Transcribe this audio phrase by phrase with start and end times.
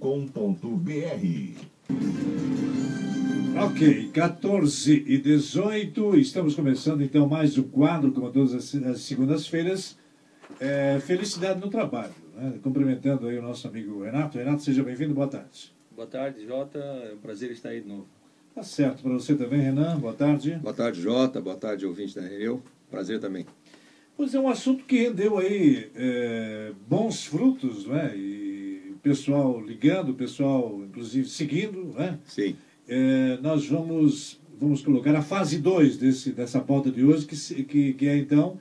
[3.56, 9.98] Ok, 14 e 18, estamos começando então mais um quadro, como todas as, as segundas-feiras,
[10.60, 12.14] é, Felicidade no Trabalho.
[12.36, 12.60] Né?
[12.64, 14.40] Cumprimentando aí o nosso amigo Renato.
[14.40, 15.72] Renato, seja bem-vindo, boa tarde.
[15.92, 16.80] Boa tarde, Jota.
[16.80, 18.08] É um prazer estar aí de novo.
[18.54, 19.02] Tá certo.
[19.02, 19.98] Para você também, Renan.
[19.98, 20.60] Boa tarde.
[20.62, 21.42] Boa tarde, Jota.
[21.42, 22.62] Boa tarde, ouvinte da Reneu.
[22.90, 23.48] Prazer também.
[24.16, 28.16] Pois é, um assunto que rendeu aí é, bons frutos, né?
[28.16, 32.20] E o pessoal ligando, o pessoal, inclusive, seguindo, né?
[32.28, 32.56] Sim.
[32.88, 35.98] É, nós vamos, vamos colocar a fase 2
[36.36, 38.60] dessa pauta de hoje, que, que, que é, então,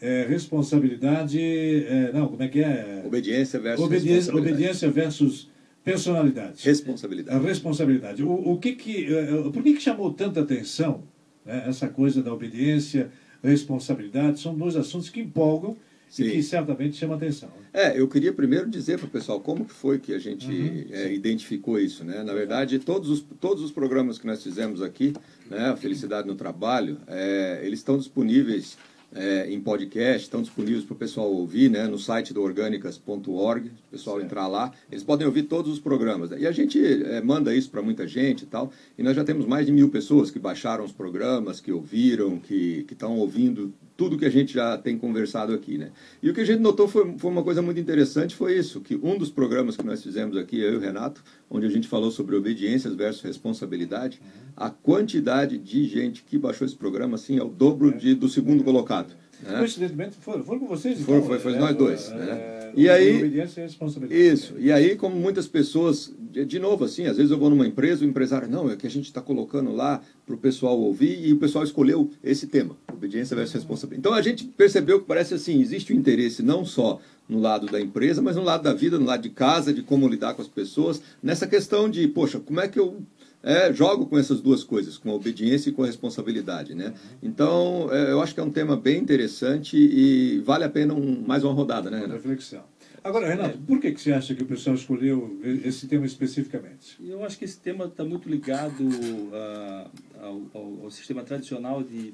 [0.00, 1.40] é, responsabilidade...
[1.40, 3.04] É, não, como é que é?
[3.06, 5.48] Obediência versus obediência, obediência versus
[5.92, 6.64] Personalidade.
[6.64, 7.36] Responsabilidade.
[7.36, 8.22] A responsabilidade.
[8.22, 11.04] O, o que que, uh, por que, que chamou tanta atenção
[11.44, 13.10] né, essa coisa da obediência,
[13.42, 14.40] responsabilidade?
[14.40, 15.76] São dois assuntos que empolgam
[16.08, 16.24] Sim.
[16.24, 17.50] e que certamente chamam atenção.
[17.72, 20.86] É, eu queria primeiro dizer para o pessoal como que foi que a gente uhum,
[20.90, 22.04] é, identificou isso.
[22.04, 22.22] Né?
[22.22, 25.12] Na verdade, todos os, todos os programas que nós fizemos aqui,
[25.50, 28.76] né, a Felicidade no Trabalho, é, eles estão disponíveis
[29.14, 33.90] é, em podcast, estão disponíveis para o pessoal ouvir né, no site do orgânicas.org, o
[33.90, 34.72] pessoal entrar lá.
[34.90, 36.30] Eles podem ouvir todos os programas.
[36.30, 38.72] E a gente é, manda isso para muita gente e tal.
[38.96, 42.86] E nós já temos mais de mil pessoas que baixaram os programas, que ouviram, que
[42.90, 45.90] estão ouvindo tudo que a gente já tem conversado aqui, né?
[46.22, 48.94] E o que a gente notou foi, foi uma coisa muito interessante, foi isso, que
[48.94, 51.20] um dos programas que nós fizemos aqui, eu e o Renato,
[51.50, 54.20] onde a gente falou sobre obediências versus responsabilidade,
[54.58, 58.64] a quantidade de gente que baixou esse programa, assim, é o dobro de, do segundo
[58.64, 59.14] colocado.
[59.40, 59.56] Né?
[59.56, 61.00] Coincidentemente, foram, foram com vocês?
[61.00, 62.10] Então, foi, foi, foi nós dois.
[62.10, 62.30] É, né?
[62.32, 64.20] É, e aí, obediência e responsabilidade.
[64.20, 64.54] Isso.
[64.58, 68.04] E aí, como muitas pessoas, de, de, novo, assim, às vezes eu vou numa empresa,
[68.04, 71.32] o empresário, não, é que a gente está colocando lá para o pessoal ouvir e
[71.32, 74.00] o pessoal escolheu esse tema, obediência versus responsabilidade.
[74.00, 77.66] Então a gente percebeu que parece assim, existe o um interesse não só no lado
[77.68, 80.42] da empresa, mas no lado da vida, no lado de casa, de como lidar com
[80.42, 83.02] as pessoas, nessa questão de, poxa, como é que eu
[83.48, 86.74] é, jogo com essas duas coisas, com a obediência e com a responsabilidade.
[86.74, 86.92] Né?
[87.22, 91.24] Então, é, eu acho que é um tema bem interessante e vale a pena um,
[91.26, 91.90] mais uma rodada.
[91.90, 92.16] Né, Renato?
[92.16, 92.62] Reflexão.
[93.02, 93.66] Agora, Renato, é.
[93.66, 96.98] por que, que você acha que o pessoal escolheu esse tema especificamente?
[97.02, 102.12] Eu acho que esse tema está muito ligado uh, ao, ao, ao, sistema tradicional de,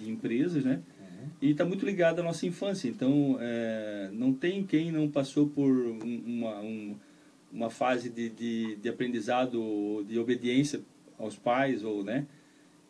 [0.00, 0.80] de empresas, né?
[0.98, 1.28] Uhum.
[1.40, 2.88] E está muito ligado à nossa infância.
[2.88, 6.96] Então, é, não tem quem não passou por uma, um,
[7.52, 10.80] uma fase de, de, de aprendizado, de obediência
[11.18, 12.26] aos pais, ou, né?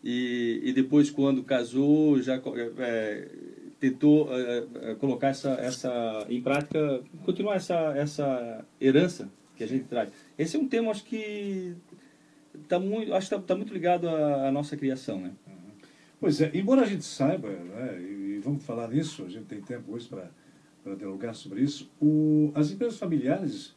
[0.02, 2.40] E, e depois, quando casou, já
[2.78, 3.28] é,
[3.78, 9.84] tentou é, é, colocar essa, essa em prática, continuar essa, essa herança que a gente
[9.84, 10.10] traz.
[10.38, 11.74] Esse é um tema, acho que
[12.62, 15.32] está muito, acho que tá, tá muito ligado à, à, nossa criação, né?
[15.46, 15.54] Uhum.
[16.20, 19.92] Pois é, embora a gente saiba, né, e vamos falar nisso, a gente tem tempo
[19.92, 23.74] hoje para dialogar sobre isso, o, as empresas familiares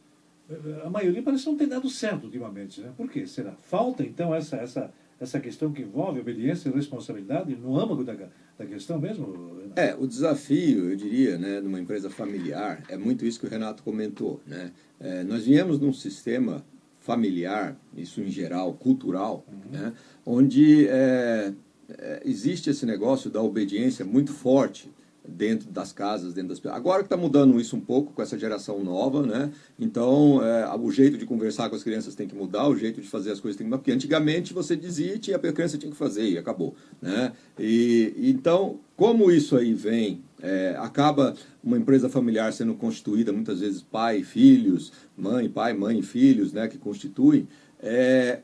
[0.84, 2.80] a maioria parece não ter dado certo ultimamente.
[2.80, 2.92] Né?
[2.96, 3.52] Por que será?
[3.62, 8.14] Falta, então, essa, essa, essa questão que envolve obediência e responsabilidade no âmago da,
[8.58, 9.58] da questão mesmo?
[9.60, 9.80] Renato?
[9.80, 13.82] É, o desafio, eu diria, né, numa empresa familiar, é muito isso que o Renato
[13.82, 14.40] comentou.
[14.46, 14.72] Né?
[15.00, 16.64] É, nós viemos num sistema
[17.00, 19.70] familiar, isso em geral, cultural, uhum.
[19.70, 19.92] né,
[20.24, 21.52] onde é,
[21.88, 24.90] é, existe esse negócio da obediência muito forte
[25.28, 28.82] dentro das casas, dentro das Agora que está mudando isso um pouco com essa geração
[28.82, 29.50] nova, né?
[29.78, 33.08] Então, é, o jeito de conversar com as crianças tem que mudar, o jeito de
[33.08, 35.96] fazer as coisas tem que mudar, porque antigamente você dizia e a criança tinha que
[35.96, 37.32] fazer e acabou, né?
[37.58, 43.82] E, então, como isso aí vem, é, acaba uma empresa familiar sendo constituída muitas vezes
[43.82, 46.68] pai, filhos, mãe, pai, mãe, filhos, né?
[46.68, 47.48] Que constituem,
[47.80, 48.40] é,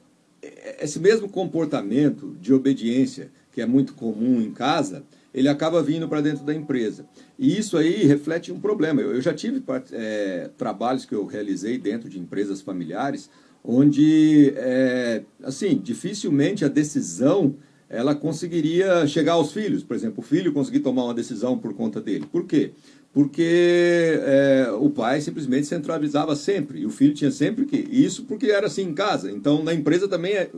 [0.81, 6.21] esse mesmo comportamento de obediência que é muito comum em casa, ele acaba vindo para
[6.21, 7.07] dentro da empresa.
[7.39, 9.01] E isso aí reflete um problema.
[9.01, 9.63] Eu, eu já tive
[9.93, 13.31] é, trabalhos que eu realizei dentro de empresas familiares,
[13.65, 17.57] onde, é, assim, dificilmente a decisão
[17.89, 19.85] ela conseguiria chegar aos filhos.
[19.85, 22.27] Por exemplo, o filho conseguir tomar uma decisão por conta dele.
[22.31, 22.73] Por quê?
[23.13, 27.77] Porque é, o pai simplesmente centralizava sempre, e o filho tinha sempre que.
[27.77, 29.31] Isso porque era assim em casa.
[29.31, 30.51] Então, na empresa também é,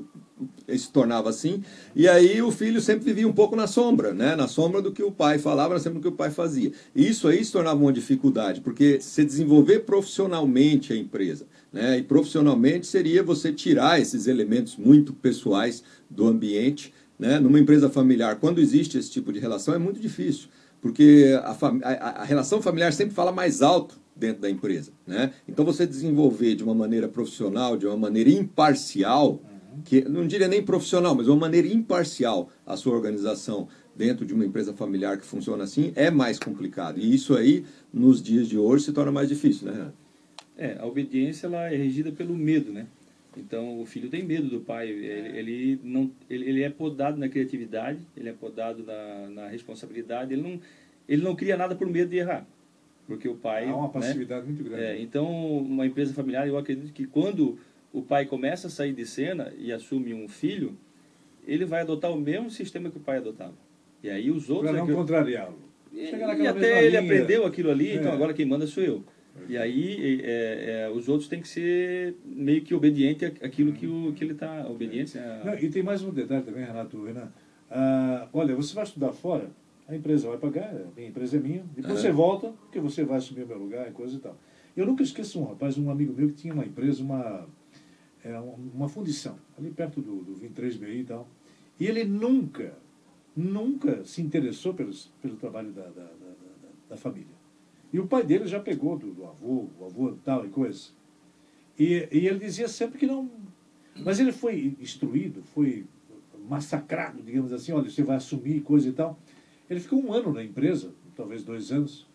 [0.69, 1.62] se tornava assim,
[1.94, 4.35] e aí o filho sempre vivia um pouco na sombra, né?
[4.35, 6.73] na sombra do que o pai falava, na sombra do que o pai fazia.
[6.94, 11.99] E isso aí se tornava uma dificuldade, porque se desenvolver profissionalmente a empresa, né?
[11.99, 17.38] e profissionalmente seria você tirar esses elementos muito pessoais do ambiente, né?
[17.38, 20.49] numa empresa familiar, quando existe esse tipo de relação, é muito difícil,
[20.81, 24.93] porque a, a, a relação familiar sempre fala mais alto dentro da empresa.
[25.06, 25.32] Né?
[25.49, 29.41] Então você desenvolver de uma maneira profissional, de uma maneira imparcial,
[29.84, 34.44] que não diria nem profissional, mas uma maneira imparcial a sua organização dentro de uma
[34.44, 36.98] empresa familiar que funciona assim é mais complicado.
[36.98, 39.92] E isso aí, nos dias de hoje, se torna mais difícil, né?
[40.56, 42.86] É, a obediência ela é regida pelo medo, né?
[43.36, 47.28] Então o filho tem medo do pai, ele, ele não, ele, ele, é podado na
[47.28, 50.60] criatividade, ele é podado na, na responsabilidade, ele não,
[51.08, 52.46] ele não cria nada por medo de errar,
[53.08, 53.68] porque o pai.
[53.68, 53.92] Há uma né?
[53.92, 54.52] passividade né?
[54.52, 54.84] muito grande.
[54.84, 55.26] É, então
[55.58, 57.58] uma empresa familiar, eu acredito que quando
[57.94, 60.76] o pai começa a sair de cena e assume um filho,
[61.46, 63.55] ele vai adotar o mesmo sistema que o pai adotava.
[64.02, 64.73] E aí os outros...
[64.73, 65.56] Para não é contrariá-lo.
[65.93, 67.00] E, e até ele linha.
[67.00, 68.00] aprendeu aquilo ali, então é.
[68.00, 69.05] então agora quem manda sou eu.
[69.49, 74.12] E aí é, é, os outros têm que ser meio que obediente àquilo que, o,
[74.12, 74.67] que ele está...
[74.69, 75.55] Obediência a...
[75.62, 77.00] E tem mais um detalhe também, Renato.
[77.05, 77.32] Renan.
[77.70, 79.50] Ah, olha, você vai estudar fora,
[79.87, 83.19] a empresa vai pagar, a minha empresa é minha, depois você volta, porque você vai
[83.19, 84.37] assumir o meu lugar e coisa e tal.
[84.76, 87.46] Eu nunca esqueço um rapaz, um amigo meu que tinha uma empresa, uma
[88.24, 91.28] é uma fundição, ali perto do, do 23BI e tal.
[91.78, 92.74] E ele nunca,
[93.36, 96.34] nunca se interessou pelos, pelo trabalho da, da, da,
[96.88, 97.34] da, família.
[97.92, 100.88] E o pai dele já pegou do, do avô, o avô tal e coisa.
[101.78, 103.30] E, e ele dizia sempre que não.
[104.02, 105.84] Mas ele foi instruído, foi
[106.48, 109.18] massacrado, digamos assim, olha, você vai assumir coisa e tal.
[109.68, 112.06] Ele ficou um ano na empresa, talvez dois anos,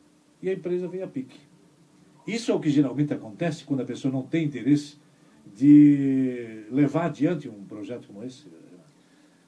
[0.42, 1.38] e a empresa veio a pique.
[2.26, 4.98] Isso é o que geralmente acontece quando a pessoa não tem interesse
[5.60, 8.46] de levar adiante um projeto como esse?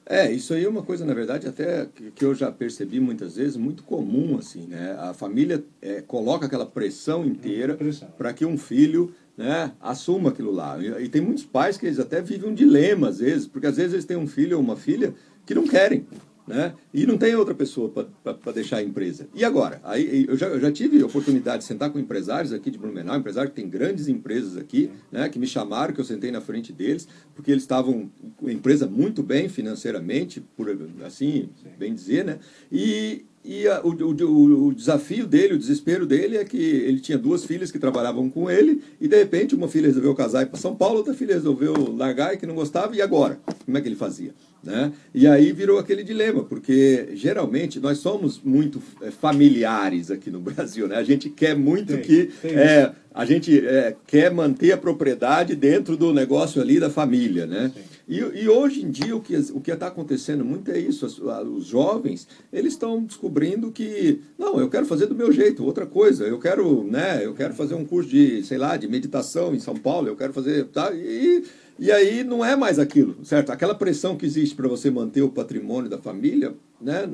[0.04, 3.56] É, isso aí é uma coisa, na verdade, até que eu já percebi muitas vezes,
[3.56, 4.94] muito comum, assim, né?
[4.98, 7.78] A família é, coloca aquela pressão inteira
[8.18, 10.76] para que um filho né, assuma aquilo lá.
[10.78, 13.76] E, e, tem muitos pais que eles até vivem um dilema, às vezes, porque às
[13.76, 15.14] vezes eles têm um filho ou uma filha
[15.46, 16.04] que não querem.
[16.46, 16.74] Né?
[16.92, 19.28] E não tem outra pessoa para deixar a empresa.
[19.32, 19.80] E agora?
[19.84, 23.16] Aí, eu, já, eu já tive a oportunidade de sentar com empresários aqui de Blumenau,
[23.16, 26.72] empresários que tem grandes empresas aqui, né, que me chamaram, que eu sentei na frente
[26.72, 30.68] deles, porque eles estavam com a empresa muito bem financeiramente, por
[31.04, 31.70] assim, Sim.
[31.78, 32.38] bem dizer, né?
[32.72, 37.18] E, e a, o, o, o, desafio dele, o desespero dele é que ele tinha
[37.18, 40.48] duas filhas que trabalhavam com ele e de repente uma filha resolveu casar e ir
[40.48, 43.40] para São Paulo, outra filha resolveu largar e que não gostava e agora?
[43.64, 44.32] Como é que ele fazia?
[44.62, 44.92] Né?
[45.12, 50.86] E aí virou aquele dilema, porque geralmente nós somos muito é, familiares aqui no Brasil,
[50.86, 50.94] né?
[50.94, 55.56] A gente quer muito tem, que tem é, a gente é, quer manter a propriedade
[55.56, 57.72] dentro do negócio ali da família, né?
[58.08, 61.64] E, e, hoje em dia o que o que está acontecendo muito é isso, os,
[61.64, 66.38] jovens eles estão descobrindo que não, eu quero fazer do meu jeito, outra coisa, eu
[66.38, 67.24] quero, né?
[67.24, 70.32] Eu quero fazer um curso de, sei lá, de meditação em São Paulo, eu quero
[70.32, 70.92] fazer, tá?
[70.92, 71.44] E
[71.78, 73.50] e aí não é mais aquilo, certo?
[73.50, 77.08] Aquela pressão que existe para você manter o patrimônio da família, né,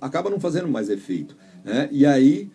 [0.00, 1.36] acaba não fazendo mais efeito.
[1.64, 1.88] Né?
[1.92, 2.50] E aí,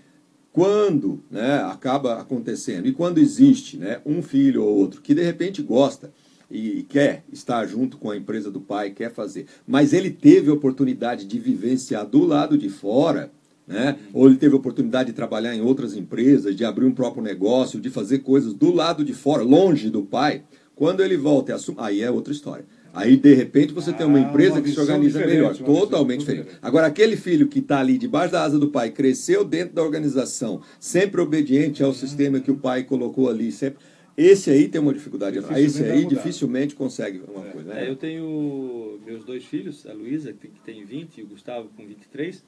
[0.52, 5.62] quando né, acaba acontecendo, e quando existe né, um filho ou outro que de repente
[5.62, 6.12] gosta
[6.52, 10.54] e quer estar junto com a empresa do pai, quer fazer, mas ele teve a
[10.54, 13.32] oportunidade de vivenciar do lado de fora,
[13.68, 13.98] né?
[14.14, 17.80] ou ele teve a oportunidade de trabalhar em outras empresas, de abrir um próprio negócio,
[17.80, 20.44] de fazer coisas do lado de fora, longe do pai,
[20.76, 22.66] quando ele volta e assume, aí é outra história.
[22.94, 26.20] Aí, de repente, você ah, tem uma ah, empresa uma que se organiza melhor, totalmente
[26.20, 26.44] diferente.
[26.44, 26.60] diferente.
[26.62, 30.62] Agora, aquele filho que está ali debaixo da asa do pai, cresceu dentro da organização,
[30.80, 33.80] sempre obediente ao sistema que o pai colocou ali, sempre.
[34.18, 35.40] Esse aí tem uma dificuldade.
[35.58, 37.52] Esse aí dificilmente consegue uma é.
[37.52, 37.74] coisa.
[37.74, 37.86] Né?
[37.86, 41.86] É, eu tenho meus dois filhos, a Luísa, que tem 20, e o Gustavo com
[41.86, 42.44] 23.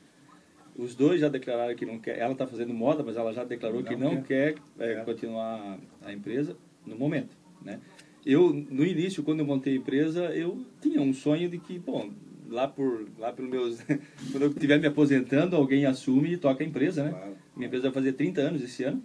[0.76, 2.18] Os dois já declararam que não quer.
[2.18, 4.96] Ela está fazendo moda, mas ela já declarou não que não quer, quer é, é.
[5.02, 7.38] continuar a empresa no momento.
[7.64, 7.80] Né?
[8.26, 12.12] eu no início quando eu montei a empresa eu tinha um sonho de que bom
[12.50, 13.82] lá por lá pelos meus
[14.32, 17.38] quando eu estiver me aposentando alguém assume e toca a empresa né claro.
[17.56, 19.04] minha empresa vai fazer 30 anos esse ano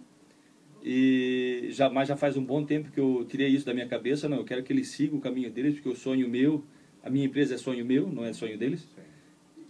[0.83, 4.29] e já mas já faz um bom tempo que eu tirei isso da minha cabeça
[4.29, 6.63] não eu quero que ele siga o caminho deles porque o sonho meu
[7.03, 8.87] a minha empresa é sonho meu, não é sonho deles.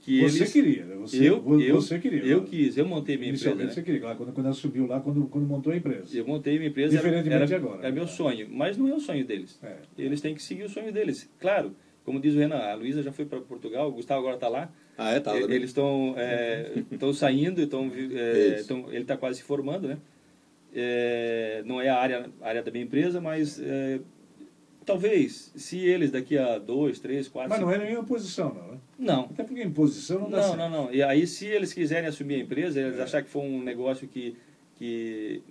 [0.01, 0.95] Que você eles, queria, né?
[0.95, 2.23] você, eu, você eu, queria.
[2.23, 3.53] Eu quis, eu montei minha empresa.
[3.53, 3.69] Né?
[3.69, 6.17] você queria, claro, quando, quando ela subiu lá, quando, quando montou a empresa.
[6.17, 6.95] Eu montei minha empresa.
[6.95, 7.79] Diferentemente era, de agora.
[7.79, 9.59] Era meu sonho, mas não é o sonho deles.
[9.61, 9.75] É.
[9.97, 11.29] Eles têm que seguir o sonho deles.
[11.37, 11.75] Claro,
[12.05, 14.71] como diz o Renan, a Luísa já foi para Portugal, o Gustavo agora está lá.
[14.97, 15.19] Ah, é?
[15.19, 16.71] Tá, Eles estão é,
[17.13, 18.61] saindo, estão, é,
[18.91, 19.97] ele está quase se formando, né?
[20.73, 23.99] É, não é a área, a área da minha empresa, mas é,
[24.85, 27.49] talvez, se eles daqui a dois, três, quatro...
[27.49, 28.77] Mas não é nenhuma posição, não, né?
[28.97, 29.21] Não.
[29.25, 30.57] Até porque em posição não dá Não, certo.
[30.57, 30.93] não, não.
[30.93, 33.03] E aí, se eles quiserem assumir a empresa, eles é.
[33.03, 34.35] acharem que foi um negócio que...
[34.77, 35.41] que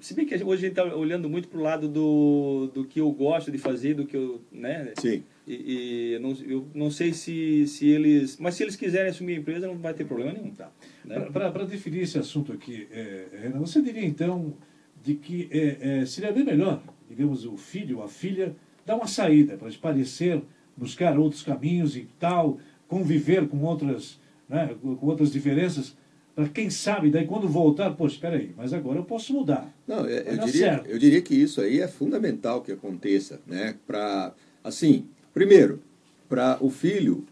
[0.00, 3.00] se bem que hoje a gente está olhando muito para o lado do, do que
[3.00, 4.40] eu gosto de fazer, do que eu...
[4.50, 4.92] Né?
[4.98, 5.22] Sim.
[5.46, 8.38] E, e eu, não, eu não sei se, se eles...
[8.38, 10.50] Mas se eles quiserem assumir a empresa, não vai ter problema nenhum.
[10.50, 10.70] Tá.
[11.04, 11.20] Né?
[11.20, 14.54] Para definir esse assunto aqui, é, Renan, você diria então
[15.02, 19.06] de que é, é, seria bem melhor, digamos, o filho ou a filha dar uma
[19.06, 20.42] saída para parecer,
[20.76, 22.58] buscar outros caminhos e tal,
[22.88, 25.96] conviver com outras, né, com outras diferenças,
[26.34, 29.72] para quem sabe, daí quando voltar, poxa, espera aí, mas agora eu posso mudar.
[29.86, 33.76] Não, eu, eu diria, eu diria que isso aí é fundamental que aconteça, né?
[33.86, 35.80] Para, assim, primeiro,
[36.28, 37.26] para o filho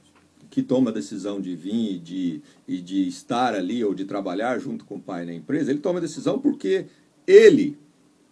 [0.50, 4.58] que toma a decisão de vir e de, e de estar ali ou de trabalhar
[4.58, 6.84] junto com o pai na empresa, ele toma a decisão porque
[7.26, 7.78] ele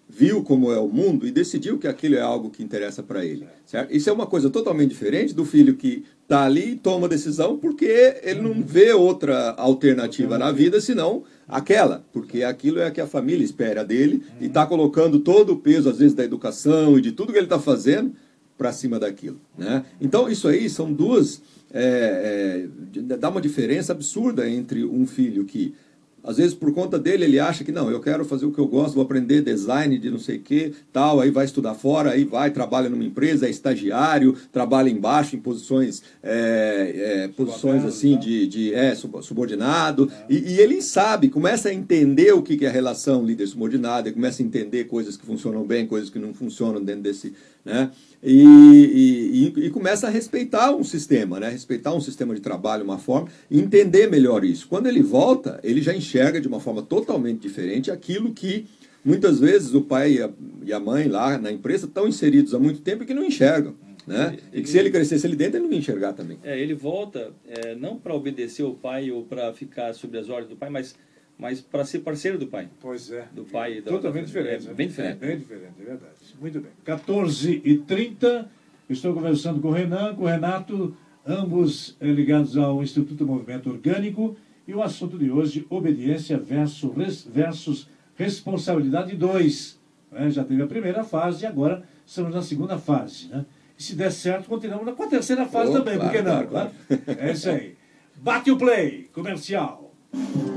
[0.07, 3.47] viu como é o mundo e decidiu que aquilo é algo que interessa para ele.
[3.65, 3.95] Certo?
[3.95, 8.19] Isso é uma coisa totalmente diferente do filho que está ali e toma decisão porque
[8.23, 13.07] ele não vê outra alternativa na vida senão aquela, porque aquilo é a que a
[13.07, 17.13] família espera dele e está colocando todo o peso, às vezes, da educação e de
[17.13, 18.13] tudo que ele está fazendo
[18.61, 19.41] para cima daquilo.
[19.57, 19.83] Né?
[19.99, 21.41] Então, isso aí são duas.
[21.73, 25.75] É, é, dá uma diferença absurda entre um filho que
[26.23, 28.67] às vezes, por conta dele, ele acha que não, eu quero fazer o que eu
[28.67, 32.25] gosto, vou aprender design de não sei o que, tal, aí vai estudar fora, aí
[32.25, 38.21] vai, trabalha numa empresa, é estagiário, trabalha embaixo em posições, é, é, posições assim né?
[38.21, 40.11] de, de é, subordinado.
[40.29, 44.43] E, e, ele sabe, começa a entender o que é a relação líder-subordinado, ele começa
[44.43, 47.33] a entender coisas que funcionam bem, coisas que não funcionam dentro desse,
[47.65, 47.91] né?
[48.23, 51.49] E, e, e, começa a respeitar um sistema, né?
[51.49, 54.69] respeitar um sistema de trabalho, uma forma, e entender melhor isso.
[54.69, 58.67] Quando ele volta, ele já enxerga de uma forma totalmente diferente aquilo que
[59.03, 60.31] muitas vezes o pai e a,
[60.63, 63.75] e a mãe lá na empresa estão inseridos há muito tempo e que não enxergam.
[64.07, 64.39] Né?
[64.53, 66.39] Ele, e que se ele crescesse ali dentro, ele não ia enxergar também.
[66.43, 70.51] É, ele volta é, não para obedecer o pai ou para ficar sob as ordens
[70.51, 70.95] do pai, mas
[71.41, 72.69] mas para ser parceiro do pai.
[72.81, 73.27] Pois é.
[73.33, 73.81] Do pai.
[73.81, 74.67] Totalmente da, diferente.
[74.67, 74.75] É, né?
[74.75, 75.25] bem diferente.
[75.25, 76.15] É, bem diferente, é verdade.
[76.41, 76.71] Muito bem.
[76.85, 78.51] 14 e 30
[78.89, 84.75] estou conversando com o Renan, com o Renato, ambos ligados ao Instituto Movimento Orgânico, e
[84.75, 89.79] o assunto de hoje, obediência versus, res, versus responsabilidade 2.
[90.13, 90.31] Né?
[90.31, 93.29] Já teve a primeira fase e agora estamos na segunda fase.
[93.29, 93.45] Né?
[93.79, 96.47] E se der certo, continuamos com a terceira fase oh, também, claro, por que não?
[96.47, 97.21] Claro, claro.
[97.21, 97.77] É isso aí.
[98.17, 99.95] Bate o play, comercial.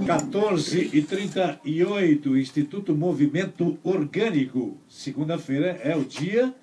[0.06, 4.78] 14 e 38, Instituto Movimento Orgânico.
[4.90, 6.54] Segunda-feira é o dia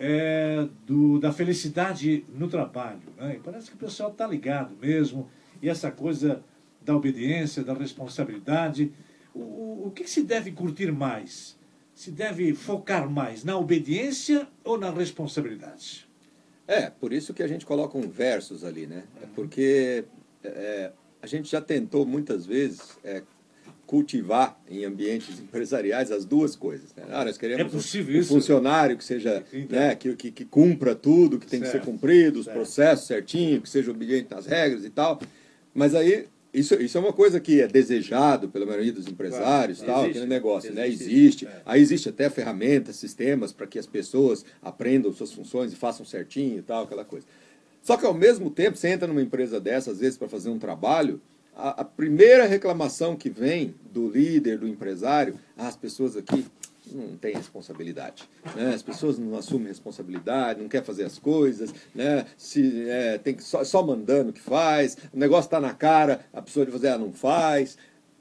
[0.00, 3.02] é, do, da felicidade no trabalho.
[3.18, 3.36] Né?
[3.36, 5.28] E parece que o pessoal está ligado mesmo.
[5.60, 6.42] E essa coisa
[6.80, 8.90] da obediência, da responsabilidade.
[9.34, 11.58] O, o, o que se deve curtir mais?
[11.94, 16.08] Se deve focar mais na obediência ou na responsabilidade?
[16.66, 19.04] É, por isso que a gente coloca um versos ali, né?
[19.22, 20.04] É porque
[20.42, 23.22] é, a gente já tentou muitas vezes é,
[23.86, 26.94] cultivar em ambientes empresariais as duas coisas.
[26.94, 27.04] Né?
[27.10, 28.28] Ah, nós queremos é possível um, isso?
[28.28, 31.72] funcionário que seja né, que, que, que, cumpra tudo, que tem certo.
[31.72, 32.56] que ser cumprido, os certo.
[32.56, 35.20] processos certinho, que seja obediente às regras e tal.
[35.74, 39.92] Mas aí isso, isso é uma coisa que é desejado pela maioria dos empresários, claro,
[39.92, 40.88] tal, existe, aquele negócio, existe, né?
[40.88, 41.46] Existe.
[41.46, 41.62] É.
[41.66, 46.58] Aí existe até ferramentas, sistemas para que as pessoas aprendam suas funções e façam certinho
[46.58, 47.26] e tal, aquela coisa.
[47.88, 50.58] Só que ao mesmo tempo, você entra numa empresa dessa, às vezes, para fazer um
[50.58, 51.22] trabalho,
[51.56, 56.44] a, a, primeira reclamação que vem do líder, do empresário, ah, as pessoas aqui
[56.92, 58.28] não têm responsabilidade.
[58.54, 58.74] Né?
[58.74, 62.26] As pessoas não assumem responsabilidade, não querem fazer as coisas, né?
[62.36, 66.42] Se, é, tem que só, só mandando que faz, o negócio está na cara, a
[66.42, 67.78] pessoa de fazer, ela não faz.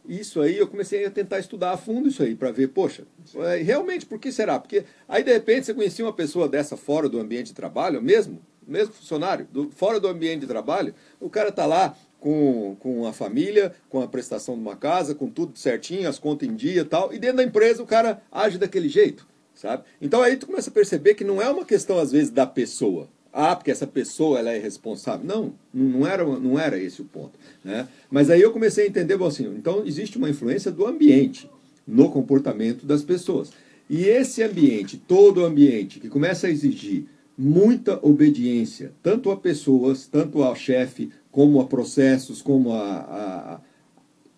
[0.08, 3.04] Isso aí eu comecei a tentar estudar a fundo isso aí, para ver, poxa,
[3.36, 4.58] é, realmente, por que será?
[4.62, 8.42] Porque aí de repente você conhecia uma pessoa dessa fora do ambiente de trabalho, mesmo,
[8.68, 13.14] mesmo funcionário, do, fora do ambiente de trabalho, o cara está lá com, com a
[13.14, 16.86] família, com a prestação de uma casa, com tudo certinho, as contas em dia e
[16.86, 19.84] tal, e dentro da empresa o cara age daquele jeito, sabe?
[20.02, 23.08] Então aí tu começa a perceber que não é uma questão, às vezes, da pessoa.
[23.32, 25.24] Ah, porque essa pessoa ela é responsável.
[25.24, 27.38] Não, não era, não era esse o ponto.
[27.64, 27.88] Né?
[28.10, 31.48] Mas aí eu comecei a entender, bom, assim, então existe uma influência do ambiente
[31.86, 33.52] no comportamento das pessoas.
[33.90, 37.06] E esse ambiente, todo o ambiente, que começa a exigir
[37.38, 43.60] muita obediência, tanto a pessoas, tanto ao chefe, como a processos, como a, a,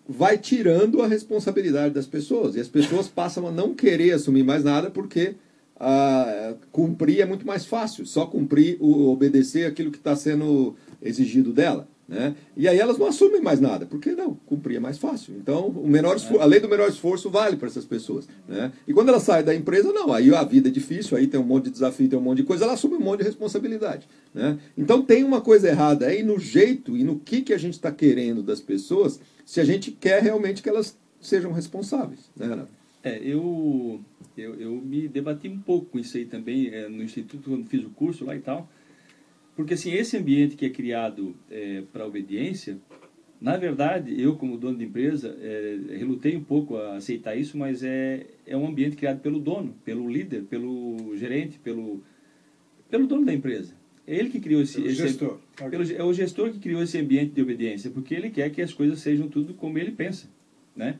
[0.06, 2.56] vai tirando a responsabilidade das pessoas.
[2.56, 5.36] E as pessoas passam a não querer assumir mais nada porque
[5.78, 8.04] ah, cumprir é muito mais fácil.
[8.04, 11.88] Só cumprir, o, obedecer aquilo que está sendo exigido dela.
[12.10, 12.34] Né?
[12.56, 15.32] E aí elas não assumem mais nada, porque não, cumprir é mais fácil.
[15.36, 18.26] Então, o menor esforço, a lei do menor esforço vale para essas pessoas.
[18.48, 18.72] Né?
[18.86, 21.44] E quando ela sai da empresa, não, aí a vida é difícil, aí tem um
[21.44, 24.08] monte de desafio, tem um monte de coisa, ela assume um monte de responsabilidade.
[24.34, 24.58] Né?
[24.76, 27.92] Então tem uma coisa errada aí no jeito e no que, que a gente está
[27.92, 32.28] querendo das pessoas, se a gente quer realmente que elas sejam responsáveis.
[32.36, 32.66] Né?
[33.04, 34.00] É, eu,
[34.36, 37.84] eu, eu me debati um pouco com isso aí também é, no Instituto, quando fiz
[37.84, 38.68] o curso lá e tal.
[39.60, 42.78] Porque assim, esse ambiente que é criado é, para obediência,
[43.38, 47.82] na verdade, eu como dono de empresa, é, relutei um pouco a aceitar isso, mas
[47.82, 52.02] é, é um ambiente criado pelo dono, pelo líder, pelo gerente, pelo,
[52.88, 53.74] pelo dono da empresa.
[54.06, 54.76] É ele que criou esse...
[54.76, 55.38] Pelo esse gestor.
[55.70, 58.72] Pelo, é o gestor que criou esse ambiente de obediência, porque ele quer que as
[58.72, 60.26] coisas sejam tudo como ele pensa,
[60.74, 60.98] né?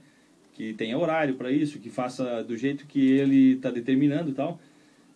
[0.53, 4.61] Que tenha horário para isso, que faça do jeito que ele está determinando e tal.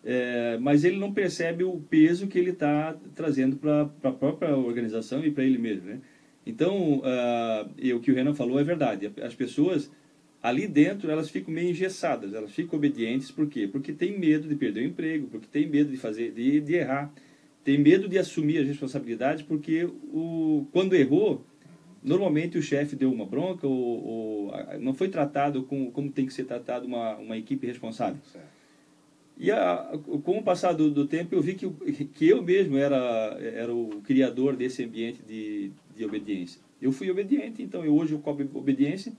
[0.07, 5.25] É, mas ele não percebe o peso que ele está trazendo para a própria organização
[5.25, 5.87] e para ele mesmo.
[5.87, 5.99] Né?
[6.45, 9.11] Então, uh, o que o Renan falou é verdade.
[9.19, 9.91] As pessoas
[10.43, 13.31] ali dentro elas ficam meio engessadas, elas ficam obedientes.
[13.31, 13.67] Por quê?
[13.67, 17.11] Porque tem medo de perder o emprego, porque tem medo de fazer, de, de errar,
[17.63, 21.43] tem medo de assumir as responsabilidades, porque o, quando errou,
[22.03, 26.33] normalmente o chefe deu uma bronca ou, ou não foi tratado com, como tem que
[26.33, 28.21] ser tratado uma, uma equipe responsável.
[28.31, 28.54] Certo.
[29.37, 31.69] E a, com o passar do, do, tempo eu vi que,
[32.05, 36.61] que eu mesmo era, era o criador desse ambiente de, de obediência.
[36.81, 39.11] Eu fui obediente, então eu, hoje eu cobro obediência,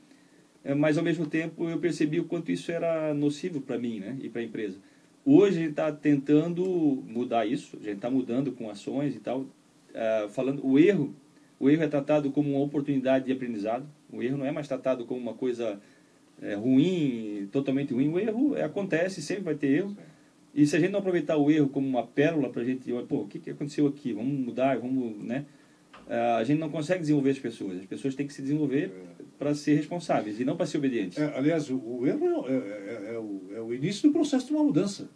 [0.65, 4.17] é, mas ao mesmo tempo eu percebi o quanto isso era nocivo para mim né,
[4.23, 4.79] e para a empresa.
[5.25, 6.65] Hoje a gente está tentando
[7.07, 11.15] mudar isso, a gente está mudando com ações e tal, uh, falando o erro,
[11.59, 15.05] o erro é tratado como uma oportunidade de aprendizado, o erro não é mais tratado
[15.05, 15.81] como uma coisa
[16.41, 18.09] é, ruim, totalmente ruim.
[18.09, 19.97] O erro é, acontece, sempre vai ter erro.
[20.55, 23.07] E se a gente não aproveitar o erro como uma pérola para a gente, olha,
[23.07, 24.13] pô, o que, que aconteceu aqui?
[24.13, 25.45] Vamos mudar, vamos, né?
[26.39, 27.79] A gente não consegue desenvolver as pessoas.
[27.79, 28.91] As pessoas têm que se desenvolver
[29.39, 31.19] para ser responsáveis e não para ser obedientes.
[31.19, 34.65] É, aliás, o, erro é, é, é, o, é o início do processo de uma
[34.65, 35.09] mudança,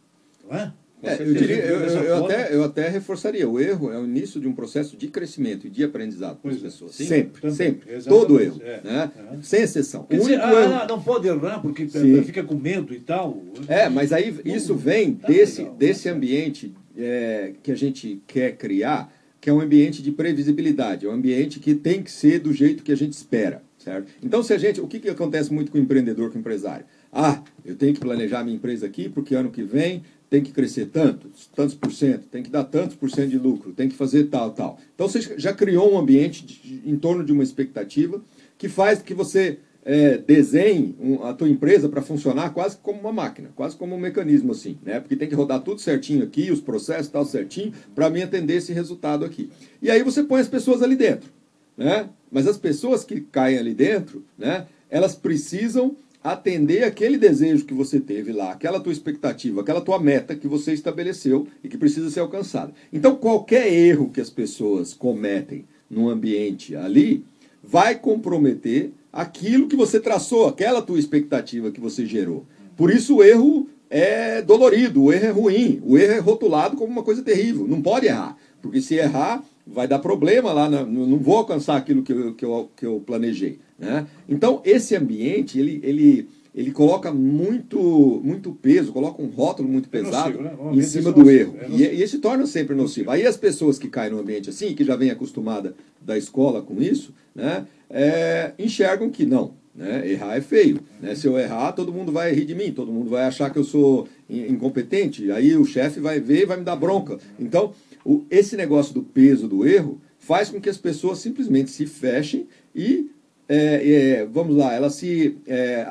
[0.44, 0.72] não é?
[1.02, 4.46] É, eu, diria, eu, eu, até, eu até reforçaria, o erro é o início de
[4.46, 6.60] um processo de crescimento e de aprendizado para as é.
[6.60, 6.94] pessoas.
[6.94, 7.94] Sim, sempre, também, sempre.
[7.94, 8.26] Exatamente.
[8.26, 8.60] Todo erro.
[8.62, 9.10] É, né?
[9.32, 9.42] é.
[9.42, 10.04] Sem exceção.
[10.04, 10.88] Quer dizer, ah, erro...
[10.88, 12.22] não pode errar porque Sim.
[12.22, 13.42] fica com medo e tal.
[13.66, 18.56] É, mas aí isso vem tá desse, legal, desse ambiente é, que a gente quer
[18.56, 19.10] criar,
[19.40, 22.82] que é um ambiente de previsibilidade, é um ambiente que tem que ser do jeito
[22.82, 23.62] que a gente espera.
[23.78, 24.12] Certo?
[24.22, 24.78] Então, se a gente.
[24.78, 26.84] O que, que acontece muito com o empreendedor, com o empresário?
[27.10, 30.86] Ah, eu tenho que planejar minha empresa aqui, porque ano que vem tem que crescer
[30.86, 34.24] tanto, tantos por cento, tem que dar tantos por cento de lucro, tem que fazer
[34.28, 34.78] tal, tal.
[34.94, 38.22] Então você já criou um ambiente de, em torno de uma expectativa
[38.56, 43.12] que faz que você é, desenhe um, a tua empresa para funcionar quase como uma
[43.12, 45.00] máquina, quase como um mecanismo assim, né?
[45.00, 48.72] Porque tem que rodar tudo certinho aqui, os processos tal certinho, para mim atender esse
[48.72, 49.50] resultado aqui.
[49.82, 51.28] E aí você põe as pessoas ali dentro,
[51.76, 52.08] né?
[52.30, 54.66] Mas as pessoas que caem ali dentro, né?
[54.88, 60.36] Elas precisam atender aquele desejo que você teve lá, aquela tua expectativa, aquela tua meta
[60.36, 62.72] que você estabeleceu e que precisa ser alcançada.
[62.92, 67.24] Então, qualquer erro que as pessoas cometem no ambiente ali
[67.62, 72.46] vai comprometer aquilo que você traçou, aquela tua expectativa que você gerou.
[72.76, 76.92] Por isso o erro é dolorido, o erro é ruim, o erro é rotulado como
[76.92, 77.66] uma coisa terrível.
[77.66, 82.12] Não pode errar, porque se errar vai dar problema lá, não vou alcançar aquilo que
[82.12, 83.58] eu, que eu, que eu planejei.
[83.78, 84.06] Né?
[84.28, 89.90] Então, esse ambiente, ele, ele, ele coloca muito, muito peso, coloca um rótulo muito é
[89.90, 90.76] pesado é nocivo, né?
[90.76, 91.56] em cima do erro.
[91.60, 93.10] É e, e esse torna sempre nocivo.
[93.10, 96.80] Aí as pessoas que caem no ambiente assim, que já vem acostumada da escola com
[96.82, 100.10] isso, né, é, enxergam que não, né?
[100.10, 100.80] Errar é feio.
[101.00, 101.14] Né?
[101.14, 103.64] Se eu errar, todo mundo vai rir de mim, todo mundo vai achar que eu
[103.64, 107.18] sou incompetente, aí o chefe vai ver e vai me dar bronca.
[107.38, 107.72] Então,
[108.04, 112.46] o, esse negócio do peso do erro faz com que as pessoas simplesmente se fechem
[112.74, 113.10] e
[113.52, 115.84] é, é, vamos lá, ela se é,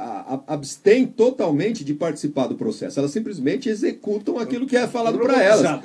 [0.47, 2.97] abstém totalmente de participar do processo.
[2.97, 5.83] Elas simplesmente executam aquilo que é falado para elas.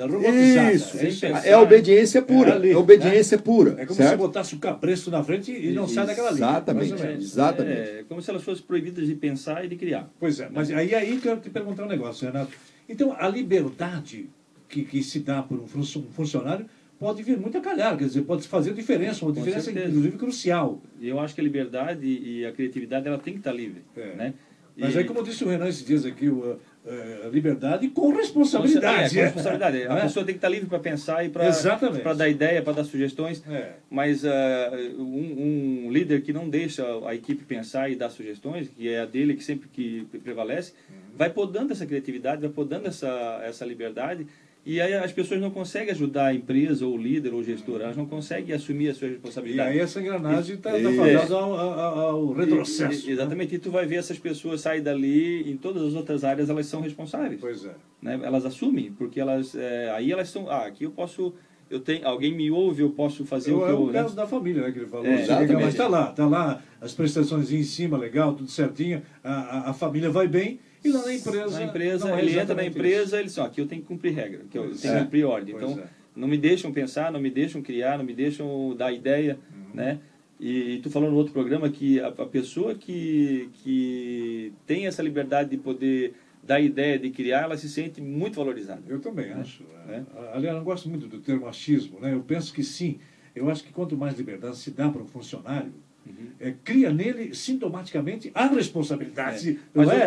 [0.73, 0.97] Isso.
[1.25, 2.51] É, é obediência pura.
[2.51, 3.43] É, ali, é obediência né?
[3.43, 3.75] pura.
[3.77, 4.11] É como certo?
[4.11, 6.47] se botasse o cabresto na frente e não sai daquela linha.
[6.47, 6.93] Exatamente.
[6.93, 7.77] Exatamente.
[7.77, 10.09] É como se elas fossem proibidas de pensar e de criar.
[10.17, 12.53] Pois é, mas aí, aí quero te perguntar um negócio, Renato.
[12.87, 14.29] Então, a liberdade
[14.69, 16.65] que, que se dá por um funcionário
[16.97, 19.87] pode vir muito a calhar, quer dizer, pode fazer diferença, uma Com diferença certeza.
[19.89, 20.81] inclusive crucial.
[20.99, 24.15] E eu acho que a liberdade e a criatividade ela tem que estar livre, é.
[24.15, 24.33] né?
[24.77, 29.17] Mas E- aí, como disse o Renan esses dias aqui, o, eh, liberdade com responsabilidade.
[29.17, 29.77] É, com responsabilidade.
[29.87, 30.01] A é?
[30.01, 33.41] pessoa tem que estar livre para pensar e para dar ideia, para dar sugestões.
[33.49, 33.73] É.
[33.89, 38.89] Mas ah, um, um líder que não deixa a equipe pensar e dar sugestões, que
[38.89, 40.95] é a dele que sempre que prevalece, Uhum.
[41.17, 44.27] vai podando essa criatividade, vai podando essa, essa liberdade.
[44.65, 47.81] E aí as pessoas não conseguem ajudar a empresa, ou o líder, ou o gestor,
[47.81, 49.71] elas não conseguem assumir as suas E responsabilidades.
[49.73, 53.05] aí essa engrenagem está tá fadada ao, ao, ao retrocesso.
[53.05, 53.53] E- e- exatamente.
[53.53, 56.81] E tu vai ver essas pessoas sair dali, em todas as outras áreas elas são
[56.81, 57.39] responsáveis.
[57.39, 57.75] Pois é.
[58.01, 58.19] né?
[58.23, 61.31] Elas assumem, porque elas é, aí elas são, ah, aqui eu posso,
[61.69, 63.93] eu tenho, alguém me ouve, eu posso fazer Eu, o que é eu, o né?
[64.01, 65.05] caso da família, né, que ele falou.
[65.05, 65.53] É, exatamente.
[65.53, 69.73] mas está lá, está lá, as prestações em cima, legal, tudo certinho, a, a, a
[69.73, 71.59] família vai bem, e lá na empresa.
[71.59, 74.13] na empresa, é ele entra na empresa, ele diz, ó, aqui eu tenho que cumprir
[74.13, 74.97] regra, que eu Pois tenho é.
[74.97, 75.55] que cumprir ordem.
[75.55, 75.87] Pois Então, é.
[76.15, 79.75] não me deixam pensar, não me deixam criar, não me deixam dar ideia, Uhum.
[79.75, 79.99] né?
[80.39, 85.01] E, e tu falou no outro programa que a, a pessoa que, que tem essa
[85.01, 88.83] liberdade de poder dar ideia, de criar, ela se sente muito valorizada.
[88.87, 89.63] Eu também acho.
[89.87, 90.05] Né?
[90.33, 92.13] Aliás, eu não gosto muito do termo achismo, né?
[92.13, 92.99] Eu penso que sim.
[93.35, 95.73] Eu acho que quanto mais liberdade se dá para um funcionário,
[96.07, 96.27] Uhum.
[96.39, 99.59] é, cria nele sintomaticamente a responsabilidade.
[99.73, 99.97] Mas Não é?
[99.97, 100.01] é,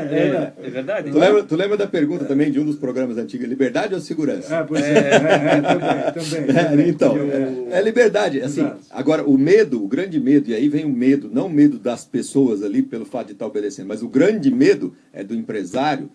[0.62, 1.10] É, é verdade?
[1.10, 4.54] Tu lembra, tu lembra da pergunta também de um dos programas antigos, liberdade ou segurança?
[4.56, 6.88] É, pois é, é, é, também, também, É, também.
[6.88, 8.40] então, Eu- é liberdade.
[8.40, 8.80] Assim, Exato.
[8.90, 12.04] agora, o medo, o grande medo, e aí vem o medo, não o medo das
[12.04, 16.08] pessoas ali pelo fato de estar obedecendo, mas o grande medo é do empresário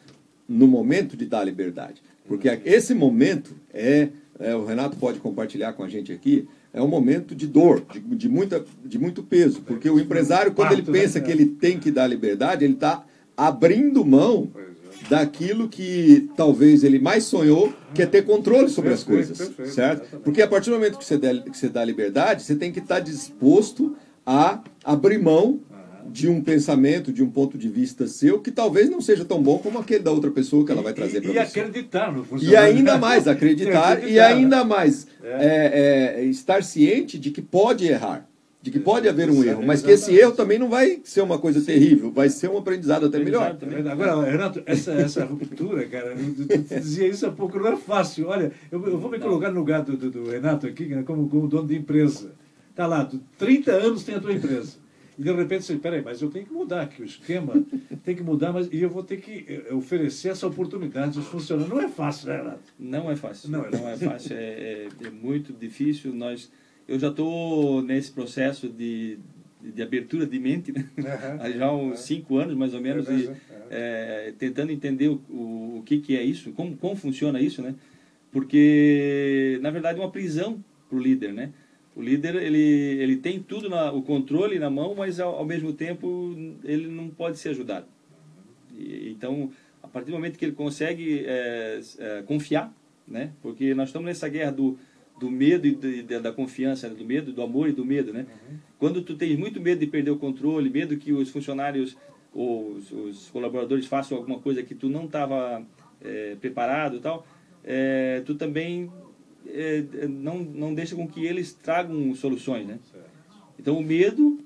[0.48, 2.02] no momento de dar liberdade.
[2.26, 4.08] Porque esse momento é,
[4.39, 8.00] é, o Renato pode compartilhar com a gente aqui, é um momento de dor, de,
[8.00, 9.62] de muita, de muito peso.
[9.62, 10.92] Porque o empresário, quando ele né?
[10.92, 13.06] pensa que ele tem que dar liberdade, ele está
[13.38, 15.08] abrindo mão é.
[15.08, 20.20] daquilo que talvez ele mais sonhou, que é ter controle sobre as coisas, certo?
[20.22, 22.80] Porque a partir do momento que você, der, que você dá liberdade, você tem que
[22.80, 25.60] estar disposto a abrir mão
[26.12, 29.58] de um pensamento, de um ponto de vista seu, que talvez não seja tão bom
[29.60, 31.60] como aquele da outra pessoa que ela vai trazer E, e para você.
[31.60, 32.76] acreditar no E funcionário.
[32.78, 34.34] ainda mais acreditar e Acreditar, né?
[34.36, 38.28] ainda mais é, é, estar ciente de que pode errar,
[38.62, 41.38] de que pode haver um erro, mas que esse erro também não vai ser uma
[41.38, 43.58] coisa terrível, vai ser um aprendizado até melhor.
[43.92, 48.28] Agora, Renato, essa, essa ruptura, cara, eu dizia isso há pouco, não é fácil.
[48.28, 51.28] Olha, eu, eu vou me colocar no lugar do, do, do Renato aqui, né, como,
[51.28, 52.32] como dono de empresa.
[52.74, 54.78] Tá lá, tu, 30 anos tem a tua empresa.
[55.17, 57.63] E de repente você, peraí, mas eu tenho que mudar aqui o esquema,
[58.04, 61.73] tem que mudar, mas e eu vou ter que eh, oferecer essa oportunidade aos funcionários.
[61.73, 62.62] Não é fácil, né, Renato?
[62.80, 63.49] Não é fácil.
[63.52, 64.36] Não Não, é é fácil.
[64.36, 66.13] É, é- é muito difícil.
[66.13, 66.52] Nós,
[66.88, 69.19] eu já estou nesse processo de,
[69.62, 70.86] de abertura de mente, né?
[71.39, 73.38] Há já uns cinco anos, mais ou menos, É e, mesmo,
[73.69, 77.76] é, tentando entender o, o, o que, que é isso, como, como funciona isso, né?
[78.32, 81.52] Porque, na verdade, é uma prisão para o líder, né?
[81.95, 85.73] O líder, ele, ele tem tudo, na, o controle na mão, mas, ao, ao mesmo
[85.73, 87.86] tempo, ele não pode ser ajudado.
[88.73, 89.51] E, então,
[89.82, 92.73] a partir do momento que ele consegue é, é, confiar,
[93.08, 93.32] né?
[93.41, 94.77] Porque nós estamos nessa guerra do,
[95.19, 96.95] do medo e da confiança, né?
[96.95, 98.25] do medo, do amor e do medo, né?
[98.79, 101.95] Quando tu tens muito medo de perder o controle, medo que os funcionários
[102.34, 105.63] ou os, os colaboradores façam alguma coisa que tu não estava
[106.01, 107.25] é, preparado e tal,
[107.63, 108.91] é, tu também
[109.47, 112.79] é, não, não deixa com que eles tragam soluções, né?
[113.58, 114.39] Então o medo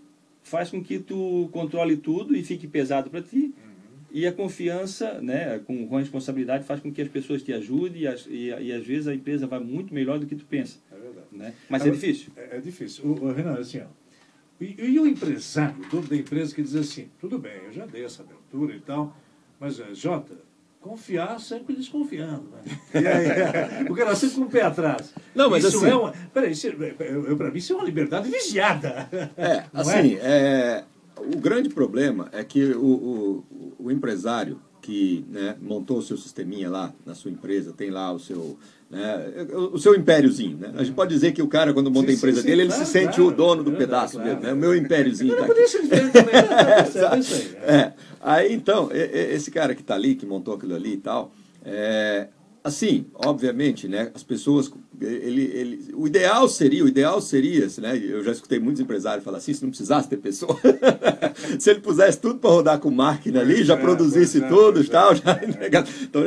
[0.44, 3.54] faz com que tu controle tudo e fique pesado para ti.
[4.10, 8.04] E a confiança, né, com, com a responsabilidade, faz com que as pessoas te ajudem
[8.04, 10.80] e, e, e às vezes a empresa vai muito melhor do que tu pensa.
[10.90, 11.28] É verdade.
[11.32, 11.54] Né?
[11.70, 12.32] Mas é Agora, difícil.
[12.38, 13.06] É, é difícil.
[13.06, 14.08] O, o Renan, assim, ó.
[14.60, 17.86] E, e o empresário, o dono da empresa, que diz assim: tudo bem, eu já
[17.86, 19.16] dei essa abertura e tal,
[19.60, 20.36] mas, eh, Jota,
[20.82, 22.50] confiar sempre desconfiando.
[22.52, 22.80] Né?
[23.02, 25.14] E aí, o cara sempre com o pé atrás.
[25.36, 26.14] Não, mas isso assim- é uma.
[26.34, 29.10] Peraí, é- pra mim isso é uma liberdade viciada.
[29.36, 30.84] É, Não assim, é,
[31.18, 36.70] o grande problema é que o, o, o empresário que né, montou o seu sisteminha
[36.70, 38.58] lá na sua empresa, tem lá o seu,
[38.90, 40.58] né, o seu impériozinho.
[40.58, 40.72] Né?
[40.76, 42.62] A gente pode dizer que o cara, quando monta Sim, a empresa sim, sim, dele,
[42.64, 43.28] ele claro, se sente claro.
[43.28, 44.30] o dono do É, pedaço claro.
[44.30, 44.44] mesmo.
[44.44, 44.54] Né?
[44.54, 45.52] O meu impériozinho está aqui.
[47.64, 48.54] é aí.
[48.54, 51.32] Então, esse cara que está ali, que montou aquilo ali e tal,
[51.66, 52.28] é,
[52.68, 58.24] assim, obviamente, né, as pessoas, ele, ele, o ideal seria, o ideal seria, né, eu
[58.24, 60.60] já escutei muitos empresários falar assim, se não precisasse ter pessoa,
[61.58, 64.84] se ele pusesse tudo para rodar com máquina ali, já é, produzisse é, tudo é.
[64.84, 65.40] tal, já.
[66.04, 66.22] Então,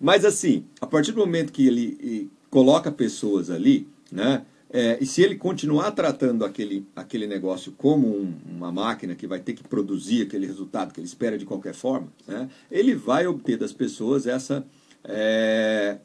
[0.00, 5.20] mas assim, a partir do momento que ele coloca pessoas ali, né, é, e se
[5.20, 10.22] ele continuar tratando aquele, aquele negócio como um- uma máquina que vai ter que produzir
[10.22, 14.64] aquele resultado que ele espera de qualquer forma, né, ele vai obter das pessoas essa,
[15.04, 15.98] é,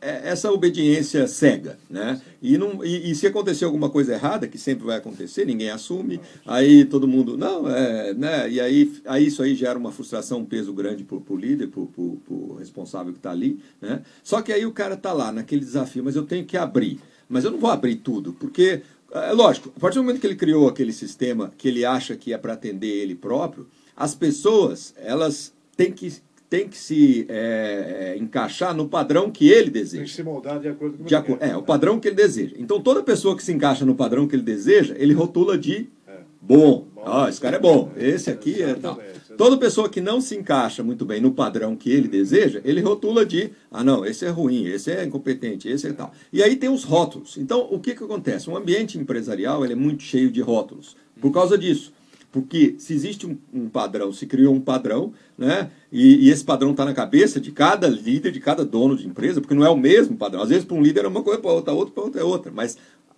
[0.00, 2.20] é, essa obediência cega, né?
[2.40, 6.20] E, não, e, e, se acontecer alguma coisa errada, que sempre vai acontecer, ninguém assume,
[6.46, 8.50] aí todo mundo, não, é, né?
[8.50, 11.80] E aí, aí isso aí gera uma frustração, um peso grande para o líder, para
[11.80, 14.02] o responsável que está ali, né?
[14.22, 17.00] Só que aí o cara está lá naquele desafio, mas eu tenho que abrir.
[17.28, 18.82] Mas eu não vou abrir tudo, porque,
[19.12, 22.32] é lógico, a partir do momento que ele criou aquele sistema que ele acha que
[22.32, 26.12] é para atender ele próprio, as pessoas, elas têm que
[26.48, 29.98] tem que se é, é, encaixar no padrão que ele deseja.
[29.98, 31.04] Tem que se moldar de acordo com
[31.40, 32.54] É, o padrão que ele deseja.
[32.58, 36.18] Então, toda pessoa que se encaixa no padrão que ele deseja, ele rotula de é.
[36.40, 36.86] bom.
[37.04, 37.90] Ah, esse cara é bom.
[37.96, 39.00] Esse aqui é tal.
[39.36, 43.24] Toda pessoa que não se encaixa muito bem no padrão que ele deseja, ele rotula
[43.26, 46.10] de, ah não, esse é ruim, esse é incompetente, esse é tal.
[46.32, 47.36] E aí tem os rótulos.
[47.36, 48.48] Então, o que, que acontece?
[48.48, 50.96] Um ambiente empresarial ele é muito cheio de rótulos.
[51.20, 51.92] Por causa disso.
[52.36, 55.70] Porque se existe um, um padrão, se criou um padrão, né?
[55.90, 59.40] E, e esse padrão está na cabeça de cada líder, de cada dono de empresa,
[59.40, 60.42] porque não é o mesmo padrão.
[60.42, 62.52] Às vezes, para um líder é uma coisa, para outra, outra, para outra é outra.
[62.54, 62.76] Mas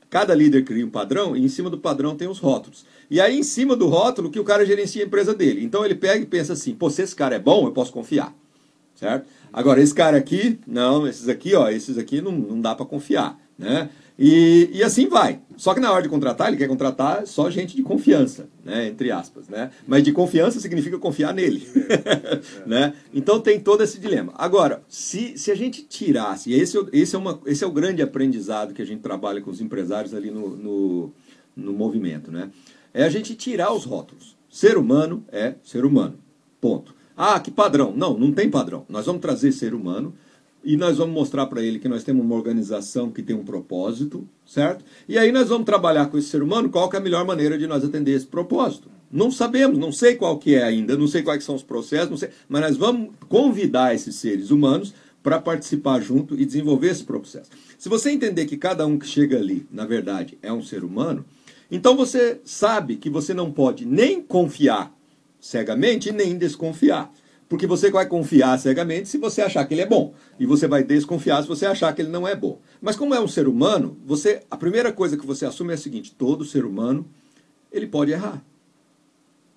[0.09, 2.87] cada líder cria um padrão e em cima do padrão tem os rótulos.
[3.11, 5.65] E aí, em cima do rótulo, que o cara gerencia a empresa dele.
[5.65, 8.33] Então ele pega e pensa assim: pô, se esse cara é bom, eu posso confiar.
[8.95, 9.27] Certo?
[9.53, 13.37] Agora, esse cara aqui, não, esses aqui, ó, esses aqui não, não dá para confiar.
[13.59, 13.91] Né?
[14.19, 15.41] E, e assim vai.
[15.57, 18.89] Só que na hora de contratar, ele quer contratar só gente de confiança, né?
[18.89, 19.49] entre aspas.
[19.49, 19.71] Né?
[19.87, 21.67] Mas de confiança significa confiar nele.
[22.67, 22.95] né?
[23.15, 24.33] Então tem todo esse dilema.
[24.37, 28.03] Agora, se, se a gente tirasse, e esse, esse, é uma, esse é o grande
[28.03, 31.13] aprendizado que a gente trabalha com os empresários ali no, no,
[31.57, 32.51] no movimento, né?
[32.93, 34.37] é a gente tirar os rótulos.
[34.49, 36.19] Ser humano é ser humano.
[36.61, 36.95] Ponto.
[37.17, 37.93] Ah, que padrão?
[37.97, 38.85] Não, não tem padrão.
[38.89, 40.15] Nós vamos trazer ser humano
[40.63, 44.29] e nós vamos mostrar para ele que nós temos uma organização que tem um propósito,
[44.47, 44.85] certo?
[45.09, 47.67] E aí nós vamos trabalhar com esse ser humano qual é a melhor maneira de
[47.67, 48.91] nós atender esse propósito.
[49.11, 52.17] Não sabemos, não sei qual que é ainda, não sei quais são os processos, não
[52.17, 54.93] sei, mas nós vamos convidar esses seres humanos
[55.23, 57.51] para participar junto e desenvolver esse processo.
[57.79, 61.25] Se você entender que cada um que chega ali, na verdade, é um ser humano,
[61.71, 64.93] então você sabe que você não pode nem confiar
[65.41, 67.13] cegamente nem desconfiar.
[67.49, 70.13] Porque você vai confiar cegamente se você achar que ele é bom.
[70.39, 72.61] E você vai desconfiar se você achar que ele não é bom.
[72.81, 75.79] Mas como é um ser humano, você a primeira coisa que você assume é a
[75.79, 77.07] seguinte: todo ser humano
[77.73, 78.43] ele pode errar.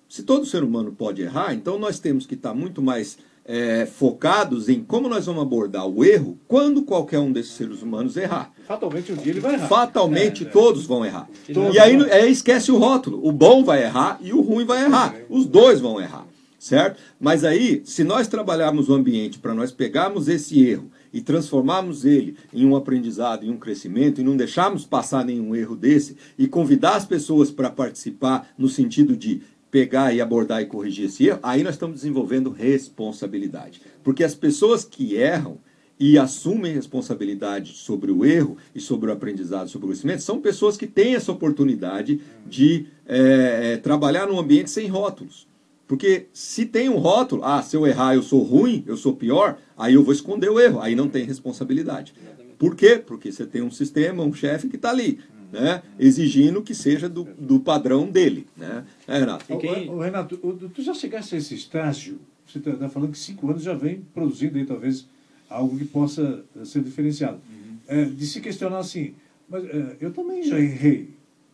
[0.08, 4.68] Se todo ser humano pode errar, então nós temos que estar muito mais é, focados
[4.68, 8.52] em como nós vamos abordar o erro quando qualquer um desses seres humanos errar.
[8.66, 9.68] Fatalmente um dia ele vai errar.
[9.68, 10.50] Fatalmente é, é.
[10.50, 11.28] todos vão errar.
[11.52, 13.26] Todos e aí, aí esquece o rótulo.
[13.26, 15.14] O bom vai errar e o ruim vai errar.
[15.28, 16.26] Os dois vão errar
[16.62, 17.00] certo?
[17.18, 22.36] Mas aí, se nós trabalharmos o ambiente para nós pegarmos esse erro e transformarmos ele
[22.54, 26.94] em um aprendizado, em um crescimento, e não deixarmos passar nenhum erro desse, e convidar
[26.94, 31.64] as pessoas para participar no sentido de pegar e abordar e corrigir esse erro, aí
[31.64, 33.82] nós estamos desenvolvendo responsabilidade.
[34.04, 35.58] Porque as pessoas que erram
[35.98, 40.76] e assumem responsabilidade sobre o erro e sobre o aprendizado, sobre o crescimento, são pessoas
[40.76, 45.50] que têm essa oportunidade de é, trabalhar num ambiente sem rótulos.
[45.86, 49.58] Porque se tem um rótulo, ah, se eu errar eu sou ruim, eu sou pior,
[49.76, 52.14] aí eu vou esconder o erro, aí não tem responsabilidade.
[52.58, 53.02] Por quê?
[53.04, 55.18] Porque você tem um sistema, um chefe que está ali,
[55.50, 58.46] né, exigindo que seja do, do padrão dele.
[58.56, 58.84] Né?
[59.06, 59.44] É, Renato?
[59.58, 59.90] Quem...
[59.90, 63.50] O, o, Renato, o, tu já chegasse a esse estágio, você está falando que cinco
[63.50, 65.06] anos já vem produzindo aí talvez
[65.50, 67.40] algo que possa ser diferenciado.
[67.50, 67.76] Uhum.
[67.88, 69.14] É, de se questionar assim,
[69.48, 71.10] mas é, eu também já errei.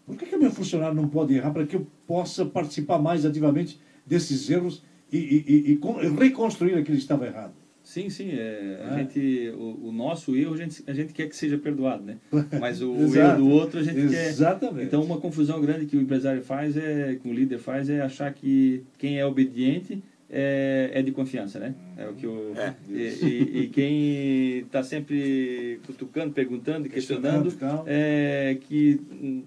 [0.06, 3.26] Por que, que o meu funcionário não pode errar para que eu possa participar mais
[3.26, 7.54] ativamente desses erros e, e, e, reconstruir aquilo que estava errado.
[7.82, 8.32] Sim, sim.
[8.32, 8.98] É, a é.
[8.98, 12.18] gente, o, o, nosso erro a gente, a gente quer que seja perdoado, né?
[12.60, 14.76] Mas o, o erro do outro a gente Exatamente.
[14.76, 14.84] quer.
[14.84, 18.32] Então, uma confusão grande que o empresário faz, é, que o líder faz, é achar
[18.34, 21.74] que quem é obediente é, é de confiança, né?
[21.96, 22.74] É o que o, é.
[22.88, 27.50] E, e, e, quem está sempre cutucando, perguntando, questionando,
[27.86, 29.00] é que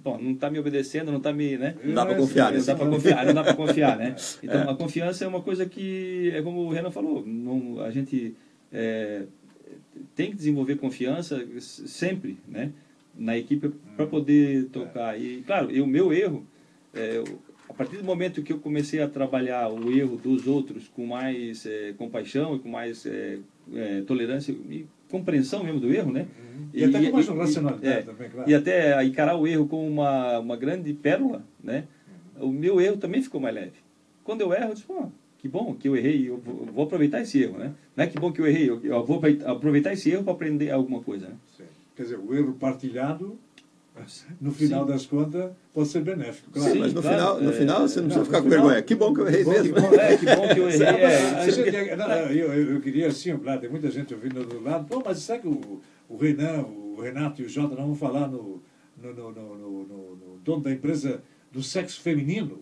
[0.04, 1.76] bom, não está me obedecendo, não está me, né?
[1.84, 4.16] Não dá para confiar, não dá para confiar, não dá para confiar, né?
[4.42, 4.72] Então é.
[4.72, 8.36] a confiança é uma coisa que é como o Renan falou, não, a gente
[8.72, 9.24] é,
[10.16, 12.72] tem que desenvolver confiança sempre, né?
[13.16, 15.20] Na equipe para poder tocar.
[15.20, 16.46] E claro, o meu erro
[16.94, 17.24] é,
[17.72, 21.66] a partir do momento que eu comecei a trabalhar o erro dos outros com mais
[21.66, 23.40] é, compaixão e com mais é,
[23.74, 26.28] é, tolerância e compreensão mesmo do erro, né?
[26.38, 26.68] Uhum.
[26.74, 28.50] E, e, até com mais racionalidade é, também, claro.
[28.50, 31.86] E até encarar o erro como uma, uma grande pérola, né?
[32.42, 32.50] Uhum.
[32.50, 33.80] O meu erro também ficou mais leve.
[34.22, 35.08] Quando eu erro, eu disse, pô,
[35.38, 37.74] que bom que eu errei, eu vou, aproveitar esse erro, né?
[37.96, 40.72] Não é que bom que eu errei, eu, eu vou aproveitar esse erro para aprender
[40.72, 41.36] alguma coisa, né?
[41.96, 43.40] Quer dizer, o erro partilhado
[44.40, 46.52] no final das contas, pode ser benéfico.
[46.52, 46.72] Claro.
[46.74, 48.50] Sim, mas no, claro, final, no é, final você não, não, precisa ficar no com
[48.50, 48.84] final- vergonha.
[48.84, 49.74] Que bom que eu errei bom, mesmo.
[49.76, 49.94] que bom.
[49.96, 50.88] É, que bom que eu errei.
[51.02, 55.02] É, gente- não, eu, eu, queria assim, claro, tem muita gente ouvindo do lado, pô,
[55.06, 58.62] mas será que o, o Renan, o Renato e o Jota não vão falar no,
[59.02, 62.60] no, no, no, no- no- no dono da empresa do sexo feminino?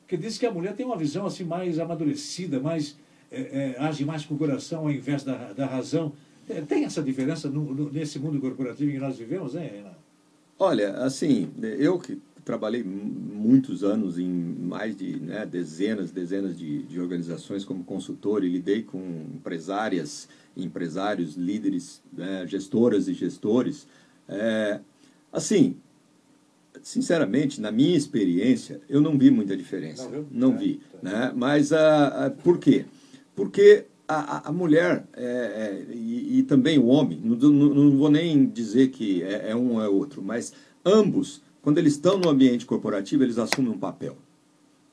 [0.00, 2.96] Porque diz que a mulher tem uma visão assim mais amadurecida, mais
[3.30, 6.12] é, é, age mais com o coração ao invés da, da razão.
[6.50, 9.94] É, Tem essa diferença no- no- nesse mundo corporativo em que nós vivemos, hein, Renan?
[10.58, 16.82] Olha, assim, eu que trabalhei mu- muitos anos em mais de né, dezenas, dezenas de,
[16.84, 18.98] de organizações como consultor e lidei com
[19.34, 23.86] empresárias, empresários, líderes, né, gestoras e gestores.
[24.28, 24.80] É,
[25.32, 25.76] assim,
[26.82, 30.08] sinceramente, na minha experiência, eu não vi muita diferença.
[30.08, 30.26] Não?
[30.30, 30.80] Não É, vi.
[30.92, 30.98] tá.
[31.02, 31.32] Né?
[31.34, 32.84] Mas ah, ah, por quê?
[33.34, 33.84] Porque
[34.20, 38.46] a, a- mulher é, é, e, e também o homem, não, não- não vou nem
[38.46, 40.52] dizer que é, é um ou é outro, mas
[40.84, 44.16] ambos, quando eles estão no ambiente corporativo, eles assumem um papel.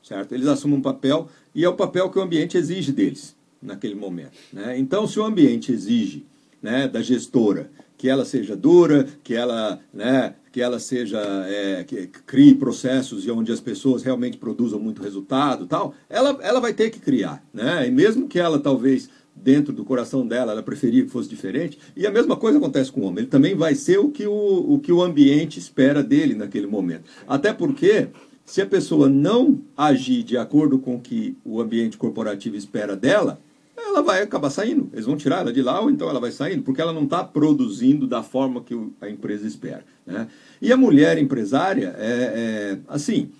[0.02, 0.32] Certo?
[0.34, 4.32] Eles assumem um papel e é o papel que o ambiente exige deles naquele momento.
[4.52, 4.78] Né?
[4.78, 6.24] Então, se o ambiente exige
[6.62, 12.06] né, da gestora que ela seja dura, que ela, né, que ela seja é, que
[12.06, 16.88] crie processos e onde as pessoas realmente produzam muito resultado, tal, ela, ela vai ter
[16.88, 17.86] que criar, né?
[17.86, 22.06] E mesmo que ela talvez dentro do coração dela ela preferia que fosse diferente, e
[22.06, 23.18] a mesma coisa acontece com o homem.
[23.18, 27.04] Ele também vai ser o que o, o que o ambiente espera dele naquele momento.
[27.28, 28.08] Até porque
[28.46, 33.38] se a pessoa não agir de acordo com o que o ambiente corporativo espera dela,
[33.88, 34.88] ela vai acabar saindo.
[34.92, 37.24] Eles vão tirar ela de lá ou então ela vai saindo, porque ela não está
[37.24, 39.84] produzindo da forma que a empresa espera.
[40.06, 40.28] Né?
[40.60, 43.30] E a mulher empresária, é, é, assim,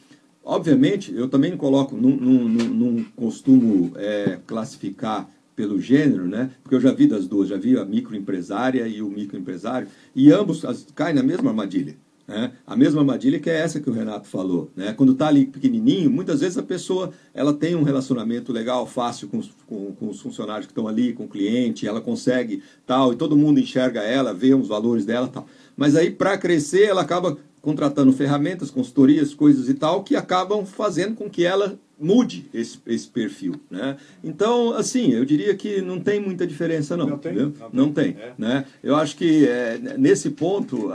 [0.44, 6.50] obviamente, eu também coloco, não, não, costumo é, classificar pelo gênero, né?
[6.62, 10.64] porque eu já vi das duas, já vi a microempresária e o microempresário, e ambos
[10.94, 11.96] caem na mesma armadilha.
[12.30, 12.52] Né?
[12.64, 14.70] A mesma armadilha que é essa que o Renato falou.
[14.76, 14.92] Né?
[14.92, 19.38] Quando está ali pequenininho, muitas vezes a pessoa ela tem um relacionamento legal, fácil com
[19.38, 23.16] os, com, com os funcionários que estão ali, com o cliente, ela consegue tal, e
[23.16, 25.44] todo mundo enxerga ela, vê os valores dela tal.
[25.76, 31.16] Mas aí, para crescer, ela acaba contratando ferramentas, consultorias, coisas e tal, que acabam fazendo
[31.16, 33.56] com que ela mude esse, esse perfil.
[33.68, 33.96] Né?
[34.22, 37.06] Então, assim, eu diria que não tem muita diferença, não.
[37.08, 37.34] Não tem?
[37.34, 38.12] Não Não tem.
[38.12, 38.22] tem.
[38.22, 38.32] É.
[38.38, 38.64] né?
[38.82, 40.94] Eu acho que é, nesse ponto, a,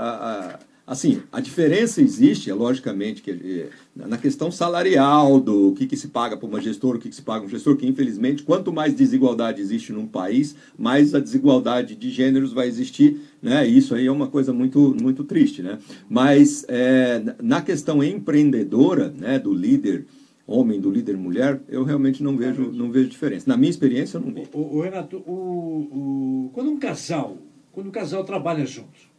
[0.56, 5.98] a- assim, a diferença existe, é logicamente, que, é, na questão salarial, do que, que
[5.98, 8.44] se paga para uma gestora, o que, que se paga para um gestor, que infelizmente,
[8.44, 13.68] quanto mais desigualdade existe num país, mais a desigualdade de gêneros vai existir, né?
[13.68, 15.80] E isso aí é uma coisa muito, muito triste, né?
[16.10, 20.06] Mas é, na questão empreendedora, né, do líder
[20.48, 23.46] homem, do líder mulher, eu realmente não vejo, não vejo diferença.
[23.50, 24.44] Na minha experiência, eu não vi.
[24.54, 27.38] O, o- Renato, o, o- quando um casal,
[27.72, 29.15] quando um casal trabalha junto,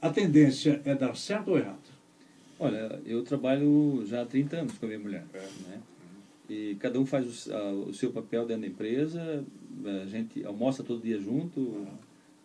[0.00, 1.78] a tendência é dar certo ou errado?
[2.58, 5.24] Olha, eu trabalho já há 30 anos com a minha mulher.
[5.34, 5.38] É.
[5.68, 5.80] Né?
[6.48, 9.44] E cada um faz o, a- o seu papel dentro da empresa,
[10.02, 11.86] a gente almoça todo dia junto,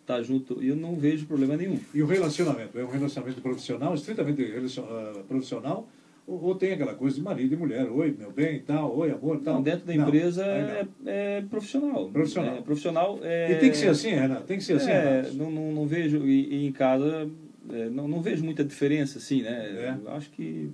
[0.06, 1.80] tá junto, e eu não vejo problema nenhum.
[1.94, 2.78] E o relacionamento?
[2.78, 5.88] É um relacionamento profissional, estritamente relacion- ah, profissional?
[6.32, 7.92] Ou, ou tem aquela coisa de marido e mulher?
[7.92, 9.56] Oi, meu bem e tal, oi, amor e tal?
[9.60, 11.12] Então, dentro da Não, empresa é, não.
[11.12, 12.10] é profissional.
[12.10, 12.56] Profissional.
[12.56, 14.44] É profissional é, E tem que ser assim, Renato?
[14.46, 15.34] Tem que ser assim, É, Renato?
[15.36, 17.30] não, não, não vejo, e, e em casa,
[17.70, 19.50] é, não, não vejo muita diferença, assim, né?
[19.52, 19.98] É.
[20.06, 20.70] Eu acho que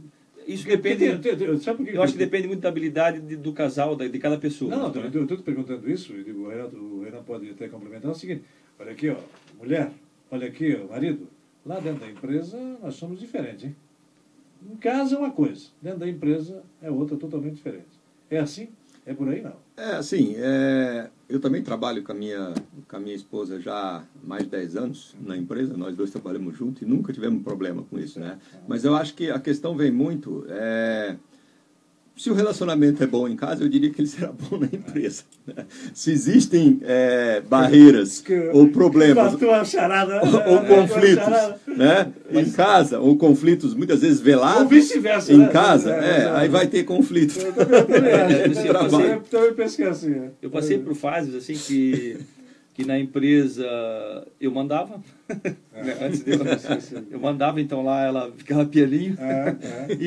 [0.47, 1.17] isso depende...
[1.17, 3.95] tem- tem- sabe por que Eu acho que depende muito da habilidade de- do casal,
[3.95, 4.69] da- de cada pessoa.
[4.69, 5.09] Não, né?
[5.11, 8.13] eu estou te perguntando isso, e digo, o Renato, o Renato pode até complementar, é
[8.13, 8.43] o seguinte,
[8.79, 9.15] olha aqui, ó,
[9.57, 9.89] mulher,
[10.29, 11.27] olha aqui, ó, marido,
[11.65, 13.75] lá dentro da empresa nós somos diferentes, hein?
[14.69, 17.85] Em casa é uma coisa, dentro da empresa é outra totalmente diferente.
[18.29, 18.69] É assim?
[19.05, 19.55] É por aí não.
[19.77, 22.53] É, assim, é, eu também trabalho com a, minha,
[22.89, 26.57] com a minha esposa já há mais de 10 anos na empresa, nós dois trabalhamos
[26.57, 28.37] juntos e nunca tivemos problema com isso, né?
[28.67, 31.15] Mas eu acho que a questão vem muito, é,
[32.17, 35.23] se o relacionamento é bom em casa, eu diria que ele será bom na empresa.
[35.45, 35.65] né?
[35.93, 39.35] Se existem é, barreiras Que- ou problemas
[39.69, 40.21] charada.
[40.21, 41.27] ou, ou conflitos,
[41.77, 42.11] né?
[42.31, 44.63] Em casa, ou conflitos muitas vezes velados.
[44.63, 45.47] Ou vice-versa, Em né?
[45.49, 47.37] casa, É, é, é, aí vai ter conflito.
[47.39, 48.09] Eu também, eu também.
[48.11, 50.13] É, Eu assim, também- eu passei- é assim.
[50.13, 50.29] é.
[50.41, 52.17] Eu passei por fases assim que,
[52.77, 53.67] que na empresa
[54.39, 55.01] eu mandava.
[55.27, 56.39] né, Antes de eu,
[57.09, 59.17] eu mandava, então lá ela ficava pianinho.
[59.19, 59.55] É,
[59.89, 59.93] é.
[59.95, 60.05] E,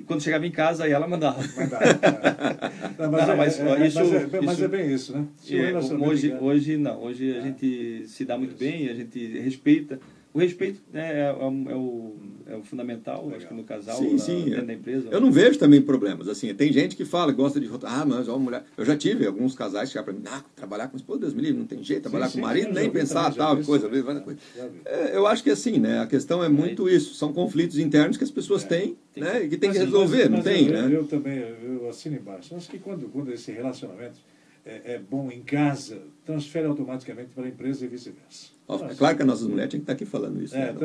[0.00, 1.40] e quando chegava em casa, ela mandava.
[1.40, 3.02] É.
[3.02, 5.12] Não, mas, Não, é, mas, é, é, isso- mas, é, mas isso- é bem isso,
[5.16, 5.24] né?
[5.36, 8.88] Se o É, relacionamento hoje, é- hoje não, hoje a gente se dá muito bem,
[8.88, 10.00] a gente respeita,
[10.34, 12.16] O respeito né, é, é, é o,
[12.46, 14.64] é o fundamental, acho que no casal, Sim, na- sim, dentro é.
[14.64, 15.08] da empresa.
[15.10, 16.26] Eu não vejo também problemas.
[16.26, 17.68] Assim, tem gente que fala, gosta de.
[17.82, 18.64] Ah, mas ó, mulher.
[18.76, 21.42] Eu já tive alguns casais que chegaram pra mim, ah, trabalhar com esposa, Deus me
[21.42, 24.20] livre, não tem jeito, trabalhar sim, com o marido, nem pensar, também, tal, coisa, coisa,
[24.20, 24.40] coisa.
[24.86, 26.00] É, eu acho que assim, né?
[26.00, 27.14] A questão é muito isso.
[27.14, 29.44] São conflitos internos que as pessoas têm, Tem né?
[29.44, 30.96] E que tem que resolver, mas- não mas tem, eu, né?
[30.96, 32.54] Eu também, eu assino embaixo.
[32.56, 34.18] Acho que quando, quando esse relacionamento
[34.64, 38.50] é, é bom em casa, transfere automaticamente para a empresa e vice-versa.
[38.90, 40.54] É claro que as nossas mulheres tinham que estar aqui falando isso.
[40.56, 40.78] É, né?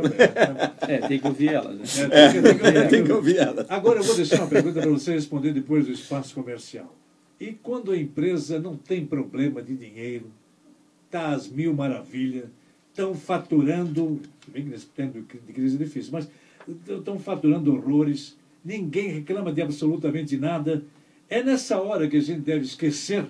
[0.87, 1.75] É, tem que ouvir elas.
[1.97, 2.09] Né?
[2.11, 3.65] É, tem que- tem que- tem que ouvir ela.
[3.69, 6.95] Agora eu vou deixar uma pergunta para você responder depois do espaço comercial.
[7.39, 10.25] E quando a empresa não tem problema de dinheiro,
[11.05, 12.45] está às mil maravilhas,
[12.89, 16.27] estão faturando, bem que nesse tempo de crise é difícil, mas
[16.89, 18.35] estão faturando horrores,
[18.65, 20.83] ninguém reclama de absolutamente nada.
[21.29, 23.25] É nessa hora que a gente deve esquecer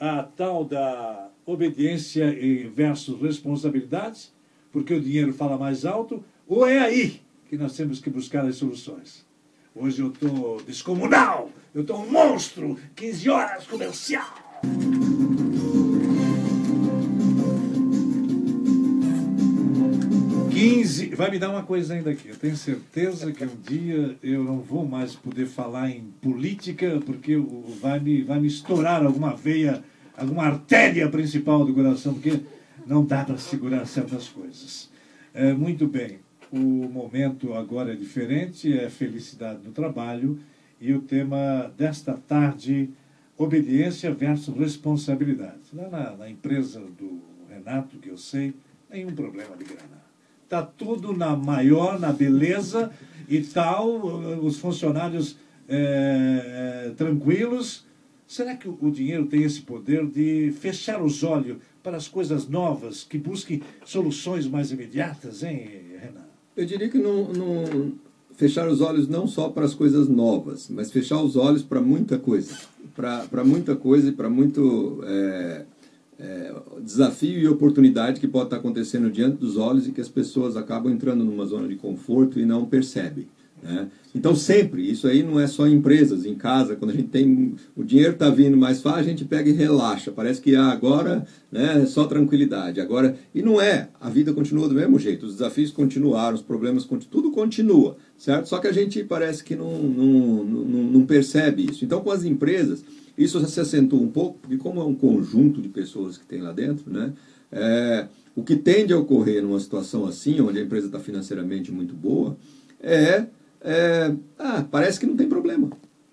[0.00, 2.36] a tal da obediência
[2.74, 4.34] versus responsabilidades,
[4.72, 8.56] porque o dinheiro fala mais alto, ou é aí que nós temos que buscar as
[8.56, 9.24] soluções?
[9.74, 14.34] Hoje eu estou descomunal, eu estou um monstro, 15 horas comercial.
[20.56, 21.08] 15.
[21.08, 22.30] Vai me dar uma coisa ainda aqui.
[22.30, 27.36] Eu tenho certeza que um dia eu não vou mais poder falar em política, porque
[27.78, 29.84] vai me, vai me estourar alguma veia,
[30.16, 32.40] alguma artéria principal do coração, porque
[32.86, 34.90] não dá para segurar certas coisas.
[35.34, 36.18] É, muito bem.
[36.50, 40.38] O momento agora é diferente, é felicidade no trabalho,
[40.80, 42.90] e o tema desta tarde,
[43.36, 45.60] obediência versus responsabilidade.
[45.72, 48.54] Lá na, na empresa do Renato, que eu sei,
[48.90, 50.06] nenhum problema de grana.
[50.44, 52.92] Está tudo na maior, na beleza
[53.28, 53.88] e tal,
[54.42, 55.36] os funcionários
[55.68, 57.85] eh, eh, tranquilos.
[58.26, 63.04] Será que o dinheiro tem esse poder de fechar os olhos para as coisas novas,
[63.04, 65.68] que busquem soluções mais imediatas, hein,
[66.00, 66.26] Renan?
[66.56, 67.92] Eu diria que não, não-
[68.34, 72.18] fechar os olhos não só para as coisas novas, mas fechar os olhos para muita
[72.18, 72.56] coisa.
[72.94, 75.64] Para muita coisa e para muito é,
[76.18, 80.56] é, desafio e oportunidade que pode estar acontecendo diante dos olhos e que as pessoas
[80.56, 83.28] acabam entrando numa zona de conforto e não percebem.
[83.66, 83.88] Né?
[84.14, 87.54] Então, sempre, isso aí não é só em empresas, em casa, quando a gente tem.
[87.76, 90.10] O dinheiro está vindo mais fácil, a gente pega e relaxa.
[90.10, 92.80] Parece que ah, agora né, é só tranquilidade.
[92.80, 93.16] Agora.
[93.34, 93.88] E não é.
[94.00, 95.26] A vida continua do mesmo jeito.
[95.26, 97.10] Os desafios continuaram, os problemas continuam.
[97.10, 98.48] Tudo continua, certo?
[98.48, 101.84] Só que a gente parece que não, não, não, não percebe isso.
[101.84, 102.84] Então, com as empresas,
[103.18, 106.40] isso já se acentua um pouco, porque, como é um conjunto de pessoas que tem
[106.40, 107.12] lá dentro, né?
[107.50, 111.94] É, o que tende a ocorrer numa situação assim, onde a empresa está financeiramente muito
[111.94, 112.36] boa,
[112.80, 113.26] é
[113.66, 115.68] é, ah, parece que não tem problema.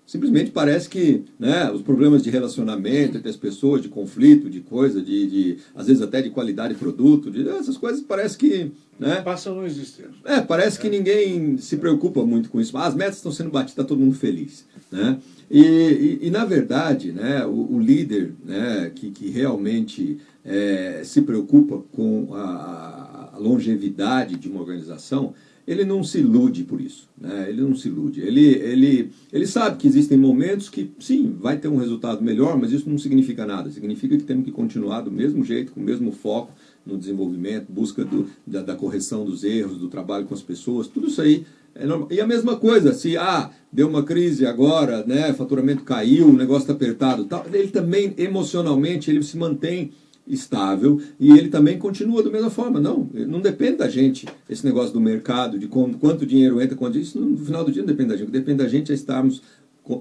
[0.06, 5.00] Simplesmente parece que né, os problemas de relacionamento entre as pessoas, de conflito, de coisa,
[5.00, 8.70] de, de às vezes até de qualidade de produto, de, essas coisas parece que.
[8.98, 10.06] Né, Passa a não existir.
[10.24, 12.76] é, parece que ninguém se preocupa muito com isso.
[12.76, 14.66] As metas estão sendo batidas, está todo mundo feliz.
[14.92, 15.18] Né?
[15.50, 21.22] E, e, e, na verdade, né, o, o líder né, que, que realmente é, se
[21.22, 25.34] preocupa com a, a longevidade de uma organização,
[25.66, 27.08] ele não se ilude por isso.
[27.18, 27.46] Né?
[27.48, 28.20] Ele não se ilude.
[28.20, 32.72] Ele, ele, ele sabe que existem momentos que, sim, vai ter um resultado melhor, mas
[32.72, 33.70] isso não significa nada.
[33.70, 36.52] Significa que temos que continuar do mesmo jeito, com o mesmo foco
[36.84, 41.06] no desenvolvimento, busca do, da, da correção dos erros, do trabalho com as pessoas, tudo
[41.06, 42.08] isso aí é normal.
[42.10, 46.62] E a mesma coisa, se ah, deu uma crise agora, né, faturamento caiu, o negócio
[46.62, 49.92] está apertado, tal, ele também emocionalmente ele se mantém
[50.26, 52.80] estável e ele também continua da mesma forma.
[52.80, 56.98] Não, não depende da gente esse negócio do mercado, de como, quanto dinheiro entra, quanto
[56.98, 58.28] isso no final do dia não depende da gente.
[58.28, 59.42] O que depende da gente é estarmos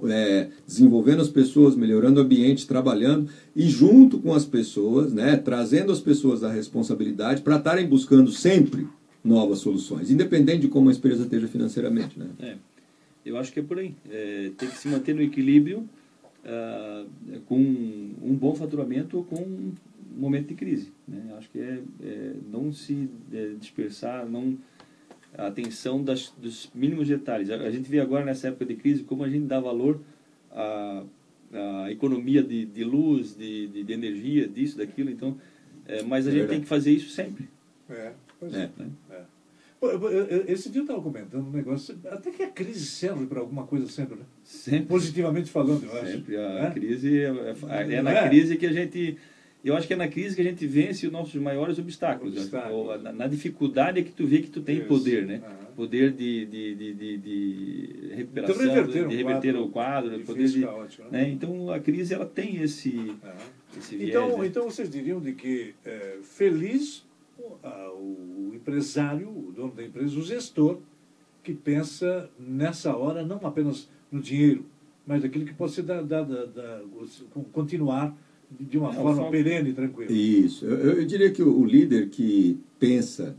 [0.10, 5.92] é, desenvolvendo as pessoas, melhorando o ambiente, trabalhando e junto com as pessoas, né, trazendo
[5.92, 8.88] as pessoas a responsabilidade para estarem buscando sempre
[9.24, 12.18] novas soluções, independente de como a empresa esteja financeiramente.
[12.18, 12.28] Né?
[12.40, 12.56] É,
[13.26, 13.94] eu acho que é por aí.
[14.10, 15.88] É, tem que se manter no equilíbrio
[16.46, 17.06] ah,
[17.46, 19.72] com um bom faturamento com
[20.16, 20.92] momento de crise.
[21.08, 21.34] Né?
[21.38, 24.58] Acho que é, é não se é, dispersar, não
[25.38, 27.50] a atenção das, dos mínimos detalhes.
[27.50, 30.00] A, a, gente vê agora nessa época de crise como a gente dá valor
[30.52, 31.04] à,
[31.86, 35.10] à economia de, de luz, de, de, de, energia, disso, daquilo.
[35.10, 35.38] Então,
[35.88, 37.50] é, mas a É gente tem que fazer isso sempre.
[37.90, 38.70] É, pois É.
[38.80, 39.14] é.
[39.16, 39.22] é.
[39.82, 43.42] Eu- eu- Esse dia eu estava comentando um negócio, até que a crise serve para
[43.42, 44.24] alguma coisa sempre, né?
[44.42, 44.86] Sempre.
[44.86, 46.12] Positivamente falando, eu acho.
[46.14, 46.38] Sempre.
[46.38, 46.72] A É?
[46.72, 48.30] crise é, é, é na é?
[48.30, 49.18] crise que a gente.
[49.64, 52.36] Eu acho que é na crise que a gente vence os nossos maiores obstáculos.
[52.38, 52.76] Obstáculos.
[52.76, 54.88] Ou Na, na dificuldade é que tu vê que tu tem Isso.
[54.88, 55.42] poder, né?
[55.44, 55.64] Aham.
[55.76, 60.48] Poder de, de, de, de, de recuperação, Então, reverter de reverter o quadro, difícil, poder
[60.50, 61.10] de, caótico, né?
[61.12, 61.30] né?
[61.30, 63.34] Então a crise ela tem esse, Aham.
[63.78, 64.10] esse viés.
[64.10, 64.48] Então, né?
[64.48, 67.04] então vocês diriam de que é, feliz
[67.40, 70.80] o empresário, o dono da empresa, o gestor,
[71.42, 74.66] que pensa nessa hora não apenas no dinheiro,
[75.06, 76.82] mas daquilo que pode ser da, da, da, da
[77.52, 78.16] continuar
[78.60, 80.12] de uma é, forma perene e tranquila.
[80.12, 80.66] Isso.
[80.66, 83.36] Eu, eu, diria que o líder que pensa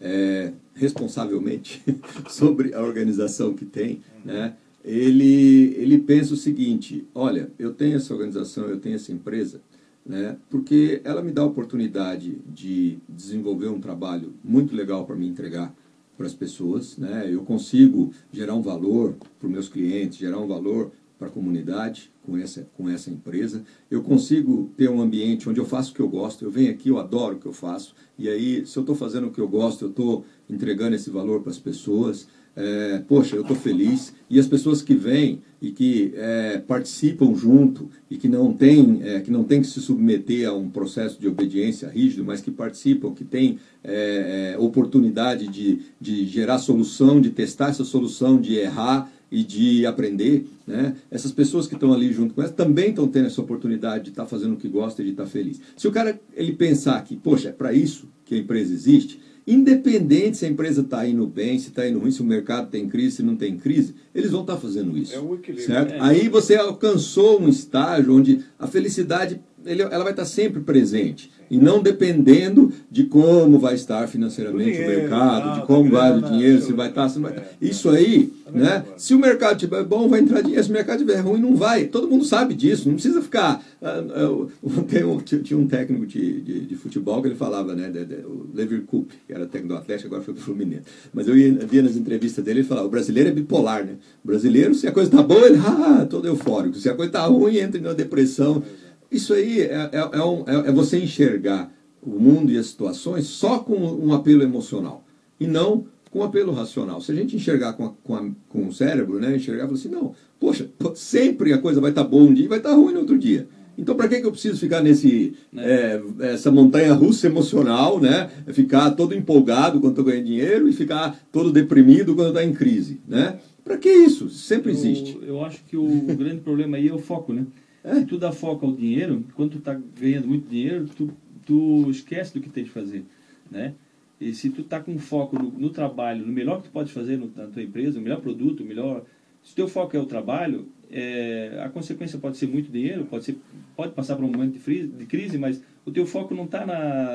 [0.00, 1.82] é, responsavelmente
[2.28, 4.32] sobre a organização que tem, uhum.
[4.32, 4.54] né,
[4.84, 9.60] ele, ele pensa o seguinte: olha, eu tenho essa organização, eu tenho essa empresa,
[10.04, 15.26] né, porque ela me dá a oportunidade de desenvolver um trabalho muito legal para me
[15.26, 15.74] entregar
[16.16, 20.46] para as pessoas, né, eu consigo gerar um valor para os meus clientes, gerar um
[20.46, 23.62] valor para a comunidade com essa, com essa empresa.
[23.90, 26.88] Eu consigo ter um ambiente onde eu faço o que eu gosto, eu venho aqui,
[26.88, 29.46] eu adoro o que eu faço, e aí, se eu estou fazendo o que eu
[29.46, 34.12] gosto, eu estou entregando esse valor para as pessoas é, poxa, eu estou feliz.
[34.28, 39.20] E as pessoas que vêm e que é, participam junto e que não têm é,
[39.20, 43.12] que não tem que se submeter a um processo de obediência rígido, mas que participam,
[43.12, 49.10] que têm é, é, oportunidade de, de gerar solução, de testar essa solução, de errar
[49.30, 50.96] e de aprender, né?
[51.10, 54.24] essas pessoas que estão ali junto com elas também estão tendo essa oportunidade de estar
[54.24, 55.60] tá fazendo o que gosta e de estar tá feliz.
[55.76, 60.36] Se o cara ele pensar que, poxa, é para isso que a empresa existe, Independente
[60.36, 63.16] se a empresa está indo bem, se está indo ruim, se o mercado tem crise,
[63.16, 65.12] se não tem crise, eles vão estar tá fazendo isso.
[65.12, 65.66] É o equilíbrio.
[65.66, 65.94] Certo?
[65.94, 66.00] É.
[66.00, 71.58] Aí você alcançou um estágio onde a felicidade ele, ela vai estar sempre presente e
[71.58, 76.62] não dependendo de como vai estar financeiramente dinheiro, o mercado, de como vai o dinheiro,
[76.62, 77.42] se vai estar, se não vai estar.
[77.42, 78.84] É, Isso aí, é né?
[78.96, 80.62] Se o mercado estiver bom, vai entrar dinheiro.
[80.62, 81.86] Se o mercado estiver ruim, não vai.
[81.86, 82.86] Todo mundo sabe disso.
[82.86, 83.60] Não precisa ficar.
[84.88, 87.88] Tem um, tinha um técnico de, de, de, futebol que ele falava, né?
[87.88, 90.84] De, de, o Lever Coupe, que era técnico do Atlético, agora foi pro Fluminense.
[91.12, 93.94] Mas eu ia, via nas entrevistas dele, ele falava: o brasileiro é bipolar, né?
[94.22, 96.76] O brasileiro, se a coisa está boa, ele, ah, todo eufórico.
[96.76, 98.62] Se a coisa está ruim, entra em uma depressão.
[99.10, 103.26] Isso aí é, é, é, um, é, é você enxergar o mundo e as situações
[103.26, 105.04] só com um apelo emocional
[105.38, 107.00] e não com um apelo racional.
[107.00, 109.78] Se a gente enxergar com, a, com, a, com o cérebro, né, enxergar e falar
[109.78, 112.70] assim, não, poxa, sempre a coisa vai estar tá boa um dia e vai estar
[112.70, 113.48] tá ruim no outro dia.
[113.78, 116.00] Então, para que, que eu preciso ficar nesse é.
[116.20, 118.28] É, essa montanha russa emocional, né?
[118.48, 123.00] Ficar todo empolgado quando estou ganhando dinheiro e ficar todo deprimido quando está em crise,
[123.08, 123.38] né?
[123.64, 124.28] Para que isso?
[124.28, 125.16] Sempre existe.
[125.22, 127.46] Eu, eu acho que o grande problema aí é o foco, né?
[127.82, 131.10] Se tu dá foco ao dinheiro, quando tu está ganhando muito dinheiro, tu,
[131.46, 133.04] tu esquece do que tem de fazer,
[133.50, 133.74] né?
[134.20, 137.16] E se tu está com foco no, no, trabalho, no melhor que tu pode fazer
[137.16, 139.02] no, na tua empresa, o melhor produto, o melhor...
[139.42, 143.24] Se o teu foco é o trabalho, é, a consequência pode ser muito dinheiro, pode,
[143.24, 143.38] ser,
[143.74, 146.66] pode passar por um momento de, frise, de crise, mas o teu foco não está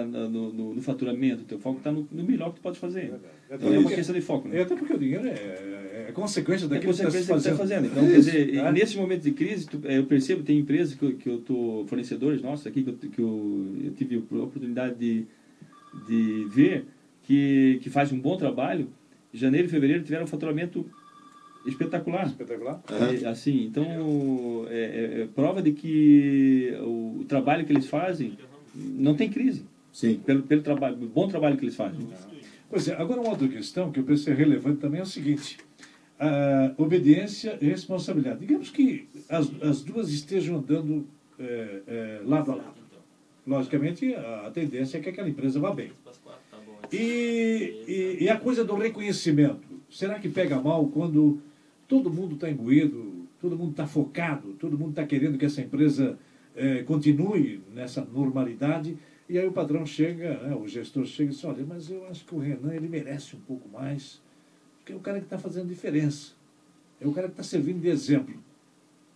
[0.07, 3.13] no, no, no, faturamento, o teu foco está no, no, melhor que tu pode fazer.
[3.49, 4.47] É, então é uma questão de foco.
[4.47, 4.57] Né?
[4.57, 5.32] É, até porque o dinheiro é,
[6.07, 7.87] é consequência daquilo é consequência que você está fazendo.
[7.87, 8.71] Então, quer dizer, é.
[8.71, 12.41] nesse momento de crise, tu, é, eu percebo, tem empresas que, que eu estou, fornecedores
[12.41, 15.25] nossos aqui, que, eu, que eu, eu tive a oportunidade de,
[16.07, 16.85] de ver,
[17.23, 18.89] que, que fazem um bom trabalho,
[19.33, 20.85] em janeiro e fevereiro tiveram um faturamento
[21.65, 22.27] espetacular.
[22.27, 22.81] Espetacular.
[22.89, 28.37] É, assim, então é, é, é, prova de que o, o, trabalho que eles fazem
[28.73, 29.65] não tem crise.
[29.91, 30.19] Sim.
[30.25, 32.07] Pelo, pelo trabalho, bom trabalho que eles fazem.
[32.69, 35.57] Pois é, agora uma outra questão que eu penso ser relevante também é o seguinte:
[36.20, 38.39] a obediência e responsabilidade.
[38.39, 41.07] Digamos que as, as duas estejam andando
[41.39, 42.86] é, é, lado a lado.
[43.45, 45.91] Logicamente, a tendência é que aquela empresa vá bem.
[46.91, 49.68] E, e, e a coisa do reconhecimento.
[49.89, 51.39] Será que pega mal quando
[51.88, 56.18] todo mundo está imbuído, todo mundo está focado, todo mundo está querendo que essa empresa
[56.55, 58.97] é, continue nessa normalidade.
[59.30, 62.26] E aí o patrão chega, né, o gestor chega e diz, olha, mas eu acho
[62.26, 64.22] que o Renan ele merece um pouco mais,
[64.86, 66.33] porque é o cara que está fazendo diferença.
[67.01, 68.36] É o cara que está servindo de exemplo.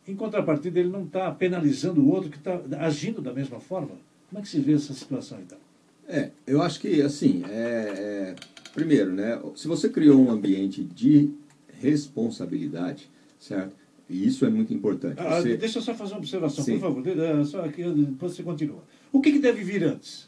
[0.08, 3.92] Em contrapartida, ele não está penalizando o outro que está agindo da mesma forma.
[4.28, 5.60] Como é que se vê essa situação, então?
[6.08, 8.36] É, eu acho que, assim, é, é,
[8.74, 11.32] primeiro, né, se você criou um ambiente de
[11.80, 13.08] responsabilidade,
[13.40, 13.76] certo?
[14.10, 15.20] E isso é muito importante.
[15.20, 15.56] Ah, você...
[15.56, 16.80] Deixa eu só fazer uma observação, Sim.
[16.80, 17.04] por favor.
[17.46, 18.84] Só aqui, depois você continua.
[19.12, 20.28] O que, que deve vir antes?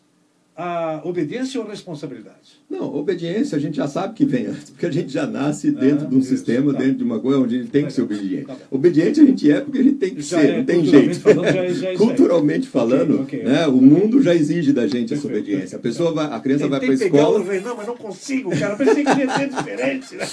[0.61, 2.61] A obediência ou responsabilidade?
[2.69, 6.05] Não, obediência a gente já sabe que vem antes, porque a gente já nasce dentro
[6.05, 6.79] ah, de um isso, sistema, tá.
[6.79, 8.45] dentro de uma coisa onde a gente tem que ser obediente.
[8.45, 10.85] Tá obediente a gente é porque a gente tem que já ser, é, não tem
[10.85, 11.19] jeito.
[11.19, 13.79] Falando, já, é, já é culturalmente falando, okay, okay, né, okay.
[13.79, 15.77] o mundo já exige da gente essa obediência.
[15.77, 17.39] A pessoa vai, a criança vai para a escola.
[17.39, 18.75] não, mas não consigo, cara.
[18.75, 20.15] Pensei que ia ser diferente.
[20.15, 20.27] Né?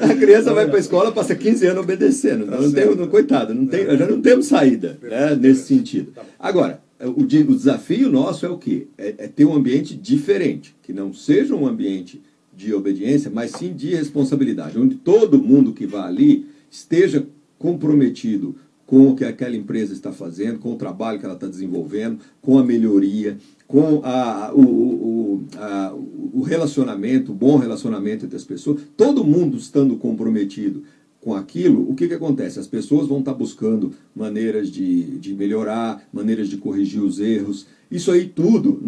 [0.00, 2.46] A criança vai para a escola, passa 15 anos obedecendo.
[2.46, 6.10] Tá não tem, não, coitado, não tem, já não temos saída né, nesse sentido.
[6.12, 8.86] Tá Agora, o, desafio nosso é o quê?
[8.98, 12.20] É, é, ter um ambiente diferente, que não seja um ambiente
[12.54, 17.26] de obediência, mas sim de responsabilidade, onde todo mundo que vá ali esteja
[17.58, 18.54] comprometido
[18.86, 22.58] com o que aquela empresa está fazendo, com o trabalho que ela está desenvolvendo, com
[22.58, 25.94] a melhoria, com a, o, o, a,
[26.34, 30.82] o relacionamento, o bom relacionamento entre as pessoas, todo mundo estando comprometido
[31.20, 32.58] com aquilo, o que, que acontece?
[32.58, 37.66] As pessoas vão estar buscando maneiras de, de melhorar, maneiras de corrigir os erros.
[37.90, 38.80] Isso aí tudo,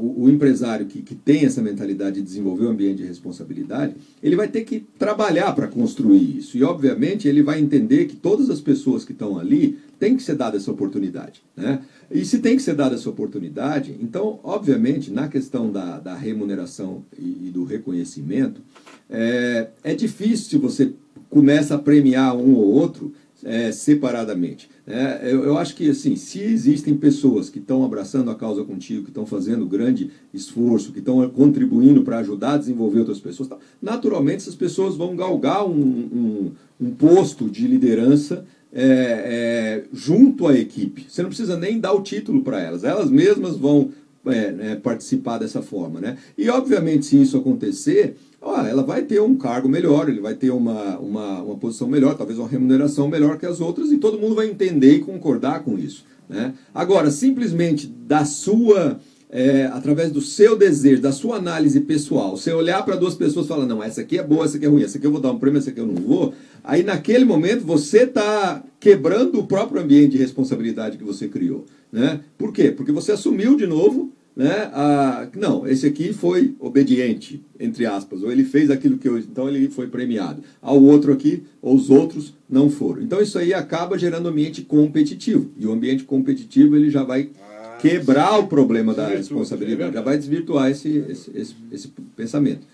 [0.00, 4.34] o, o empresário que, que tem essa mentalidade de desenvolver um ambiente de responsabilidade, ele
[4.34, 6.56] vai ter que trabalhar para construir isso.
[6.56, 10.34] E, obviamente, ele vai entender que todas as pessoas que estão ali têm que ser
[10.34, 11.42] dada essa oportunidade.
[11.56, 11.80] Né?
[12.10, 17.04] E se tem que ser dada essa oportunidade, então, obviamente, na questão da, da remuneração
[17.16, 18.62] e, e do reconhecimento,
[19.10, 20.92] é, é difícil você
[21.28, 23.12] começa a premiar um ou outro
[23.44, 24.68] é, separadamente.
[24.86, 29.04] É, eu, eu, acho que assim, se existem pessoas que estão abraçando a causa contigo,
[29.04, 33.48] que estão fazendo grande esforço, que estão contribuindo para ajudar a desenvolver outras pessoas,
[33.80, 40.58] naturalmente essas pessoas vão galgar um, um, um posto de liderança é, é, junto à
[40.58, 41.06] equipe.
[41.08, 43.90] Você não precisa nem dar o título para elas, elas mesmas vão
[44.26, 46.00] é, né, participar dessa forma.
[46.00, 46.16] Né?
[46.36, 50.50] E, obviamente, se isso acontecer, ó, ela vai ter um cargo melhor, ele vai ter
[50.50, 54.34] uma, uma, uma posição melhor, talvez uma remuneração melhor que as outras, e todo mundo
[54.34, 56.04] vai entender e concordar com isso.
[56.28, 56.54] Né?
[56.74, 59.00] Agora, simplesmente da sua.
[59.30, 63.48] É, através do seu desejo, da sua análise pessoal, você olhar para duas pessoas e
[63.50, 65.30] falar, não, essa aqui é boa, essa aqui é ruim, essa aqui eu vou dar
[65.32, 66.32] um prêmio, essa aqui eu não vou,
[66.64, 71.66] aí naquele momento você está quebrando o próprio ambiente de responsabilidade que você criou.
[71.92, 72.20] Né?
[72.38, 72.70] Por quê?
[72.70, 74.70] Porque você assumiu de novo né?
[74.72, 79.18] Ah, não, esse aqui foi obediente, entre aspas, ou ele fez aquilo que eu.
[79.18, 80.44] Então ele foi premiado.
[80.62, 83.02] Ao outro aqui, ou os outros não foram.
[83.02, 85.50] Então isso aí acaba gerando um ambiente competitivo.
[85.58, 88.44] E o ambiente competitivo ele já vai ah, quebrar sim.
[88.44, 92.64] o problema da responsabilidade, é já vai desvirtuar esse, esse, esse, esse, pensamento.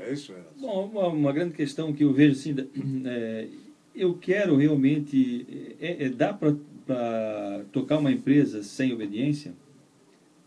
[0.00, 0.60] É isso, é.
[0.60, 2.52] Bom, uma, uma, grande questão que eu vejo assim,
[3.06, 3.46] é,
[3.94, 5.46] eu quero realmente.
[5.80, 9.54] É, é dá para tocar uma empresa sem obediência?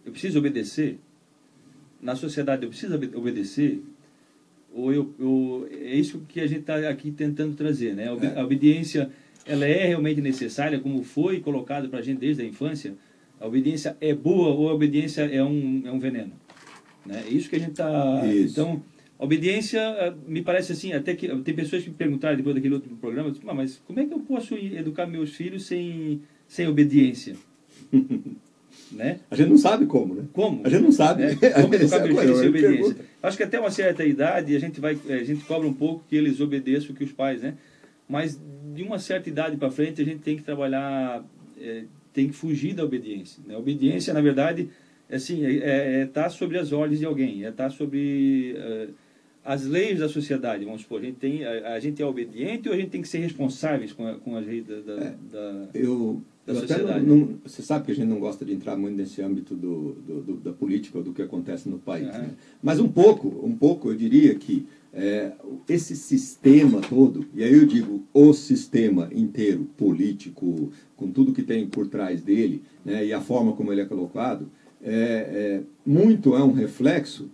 [0.10, 1.00] Eu preciso obedecer?
[2.02, 3.82] Na sociedade eu preciso obedecer?
[4.74, 8.08] Ou eu, eu é isso que a gente está aqui tentando trazer, né?
[8.08, 9.10] A obediência,
[9.46, 12.96] ela é realmente necessária, como foi colocado para a gente desde a infância.
[13.40, 16.34] A obediência é boa ou a obediência é um, é um veneno?
[17.06, 17.24] Né?
[17.28, 18.22] É isso que a gente está...
[18.26, 18.84] Então,
[19.18, 22.74] a obediência, ah, me parece assim, até que tem pessoas que me perguntaram depois daquele
[22.74, 27.36] outro programa, mas como é que eu posso educar meus filhos sem, sem obediência?
[28.92, 29.20] Né?
[29.30, 30.24] A gente não sabe como, né?
[30.34, 30.66] Como?
[30.66, 31.24] A gente não sabe.
[31.30, 31.36] Né?
[31.36, 32.96] Como educar meus filhos sem obediência?
[33.22, 36.16] Acho que até uma certa idade a gente, vai, a gente cobra um pouco que
[36.16, 37.56] eles obedeçam que os pais, né?
[38.08, 38.40] Mas
[38.74, 41.24] de uma certa idade para frente a gente tem que trabalhar,
[41.60, 41.84] é,
[42.14, 43.42] tem que fugir da obediência.
[43.46, 43.54] Né?
[43.54, 44.70] A obediência, na verdade,
[45.10, 47.70] é assim, é estar é, é tá sobre as ordens de alguém, é estar tá
[47.70, 48.88] sobre é,
[49.44, 51.02] as leis da sociedade, vamos supor.
[51.02, 53.92] A gente, tem, a, a, gente é obediente ou a gente tem que ser responsáveis
[53.92, 55.68] com, a, com as leis da, da, é, da...
[55.74, 56.22] Eu
[56.54, 57.06] da sociedade.
[57.06, 59.94] Não, não, você sabe que a gente não gosta de entrar muito nesse âmbito do,
[59.94, 62.08] do, do da política ou do que acontece no país.
[62.08, 62.22] Uhum.
[62.22, 62.32] Né?
[62.62, 65.32] Mas um pouco, um pouco eu diria que é,
[65.68, 71.68] esse sistema todo, e aí eu digo o sistema inteiro, político, com tudo que tem
[71.68, 74.50] por trás dele, né, e a forma como ele é colocado,
[74.82, 77.30] é, é, muito é um reflexo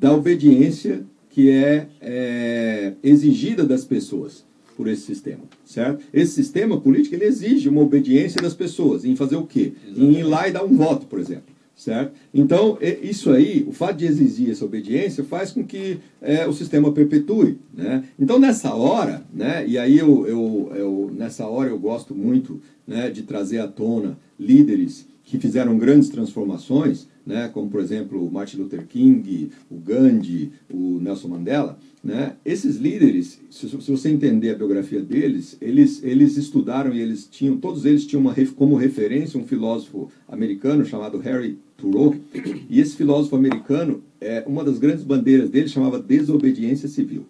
[0.00, 4.47] da obediência que é, é exigida das pessoas
[4.78, 6.04] por esse sistema, certo?
[6.14, 9.72] Esse sistema político ele exige uma obediência das pessoas em fazer o quê?
[9.84, 10.00] Exatamente.
[10.00, 12.12] Em ir lá e dar um voto, por exemplo, certo?
[12.32, 16.92] Então isso aí, o fato de exigir essa obediência faz com que é, o sistema
[16.92, 18.04] perpetue, né?
[18.16, 19.66] Então nessa hora, né?
[19.66, 23.10] E aí eu, eu, eu nessa hora eu gosto muito, né?
[23.10, 27.48] De trazer à tona líderes que fizeram grandes transformações, né?
[27.52, 32.36] Como por exemplo o Martin Luther King, o Gandhi, o Nelson Mandela né?
[32.44, 37.56] Esses líderes, se, se, você entender a biografia deles, eles, eles estudaram e eles tinham,
[37.56, 42.14] todos eles tinham uma, como referência um filósofo americano chamado Harry Thoreau.
[42.70, 47.26] E esse filósofo americano, é, uma das grandes bandeiras dele chamava desobediência civil.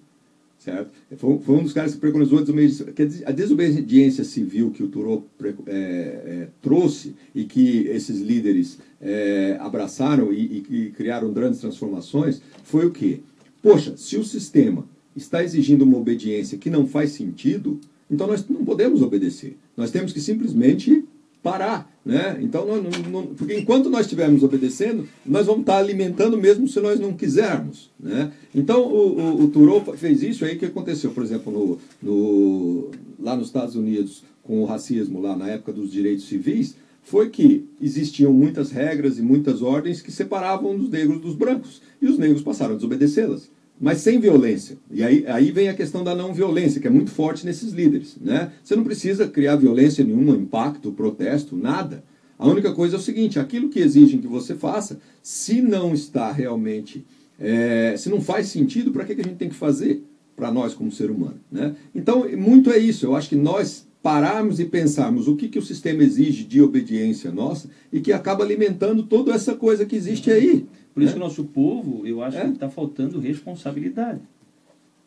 [0.59, 0.90] Certo?
[1.16, 2.86] Foi, foi um dos caras que preconizou a desobediência,
[3.24, 5.24] a desobediência civil que o Thoreau
[5.66, 12.42] é, é, trouxe e que esses líderes é, abraçaram e, e, e criaram grandes transformações
[12.64, 13.20] foi o quê?
[13.62, 14.84] Poxa, se o sistema
[15.14, 17.80] está exigindo uma obediência que não faz sentido,
[18.11, 19.56] então nós não podemos obedecer.
[19.76, 21.04] Nós temos que simplesmente
[21.42, 21.90] parar.
[22.09, 22.38] Né?
[22.40, 22.80] Então, não,
[23.11, 27.90] não, porque enquanto nós estivermos obedecendo, nós vamos estar alimentando mesmo se nós não quisermos.
[28.00, 28.32] Né?
[28.54, 32.90] Então, o, o, o fez isso aí que aconteceu, por exemplo, no, no,
[33.20, 37.66] lá nos Estados Unidos, com o racismo, lá na época dos direitos civis, foi que
[37.78, 41.82] existiam muitas regras e muitas ordens que separavam os negros dos brancos.
[42.00, 43.50] E os negros passaram a desobedecê-las.
[43.80, 44.76] Mas sem violência.
[44.90, 48.16] E aí, aí vem a questão da não violência, que é muito forte nesses líderes.
[48.20, 48.52] Né?
[48.62, 52.02] Você não precisa criar violência nenhuma, impacto, protesto, nada.
[52.38, 56.30] A única coisa é o seguinte: aquilo que exigem que você faça, se não está
[56.30, 57.04] realmente,
[57.38, 60.04] é, se não faz sentido, para que, que a gente tem que fazer
[60.36, 61.40] para nós como ser humano?
[61.50, 61.74] Né?
[61.94, 63.06] Então, muito é isso.
[63.06, 67.30] Eu acho que nós pararmos e pensarmos o que, que o sistema exige de obediência
[67.30, 70.66] nossa e que acaba alimentando toda essa coisa que existe aí.
[70.94, 71.18] Por isso né?
[71.18, 72.44] que o nosso povo, eu acho é?
[72.44, 74.20] que está faltando responsabilidade.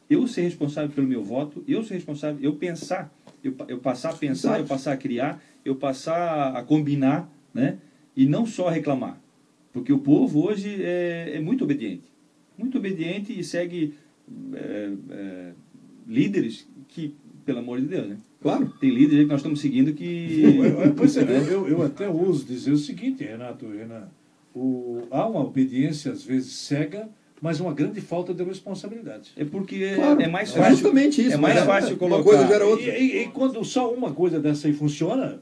[0.10, 3.14] Eu ser responsável pelo meu voto, eu ser responsável, eu pensar,
[3.44, 4.64] eu, eu passar a pensar, Exato.
[4.64, 7.78] eu passar a criar, eu passar a combinar, né?
[8.16, 9.20] E não só reclamar.
[9.72, 12.04] Porque o povo hoje é, é muito obediente.
[12.58, 13.94] Muito obediente e segue
[14.54, 15.52] é, é,
[16.08, 17.16] líderes que,
[17.46, 18.18] pelo amor de Deus, né?
[18.42, 18.74] Claro.
[18.80, 20.58] Tem líderes que nós estamos seguindo que.
[20.98, 24.10] Pois é, eu, eu até uso dizer o seguinte, Renato, Renan.
[24.54, 27.08] O, há uma obediência, às vezes, cega,
[27.42, 29.32] mas uma grande falta de responsabilidade.
[29.38, 30.64] É porque claro, é mais fácil.
[30.64, 31.36] É justamente isso.
[31.36, 32.18] É mais fácil colocar.
[32.18, 32.98] Uma coisa gera outra.
[32.98, 35.39] E, e, e, quando só uma coisa dessa aí funciona,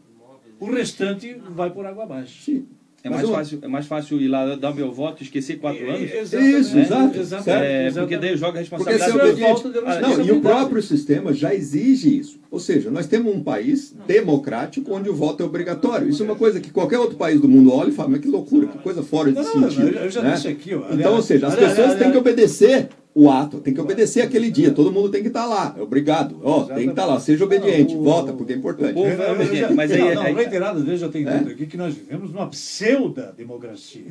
[0.60, 2.44] o restante vai por água abaixo.
[2.44, 2.68] Sim.
[3.04, 5.90] É mais, fácil, é mais fácil ir lá dar meu voto e esquecer quatro é,
[5.90, 6.34] anos.
[6.34, 6.82] Isso, né?
[6.82, 7.18] exato.
[7.18, 9.12] exato é, porque daí joga a responsabilidade.
[9.12, 12.40] Porque é falta de não, e o próprio sistema já exige isso.
[12.52, 16.10] Ou seja, nós temos um país democrático onde o voto é obrigatório.
[16.10, 18.28] Isso é uma coisa que qualquer outro país do mundo olha e fala, mas que
[18.28, 19.98] loucura, que coisa fora de não, sentido.
[19.98, 20.34] Eu já né?
[20.34, 20.76] disse aqui.
[20.76, 22.90] Ó, então, ou seja, as pessoas têm que obedecer
[23.20, 25.82] o ato, tem que obedecer aquele dia, todo mundo tem que estar tá lá, é
[25.82, 28.56] obrigado, ó, oh, tem que estar tá lá, seja obediente, não, o, vota, porque é
[28.56, 28.92] importante.
[28.92, 30.16] O povo é obediente, mas aí...
[30.16, 31.40] Não, não, reiteradas vezes eu tenho é?
[31.40, 34.06] dito aqui que nós vivemos numa pseudo-democracia,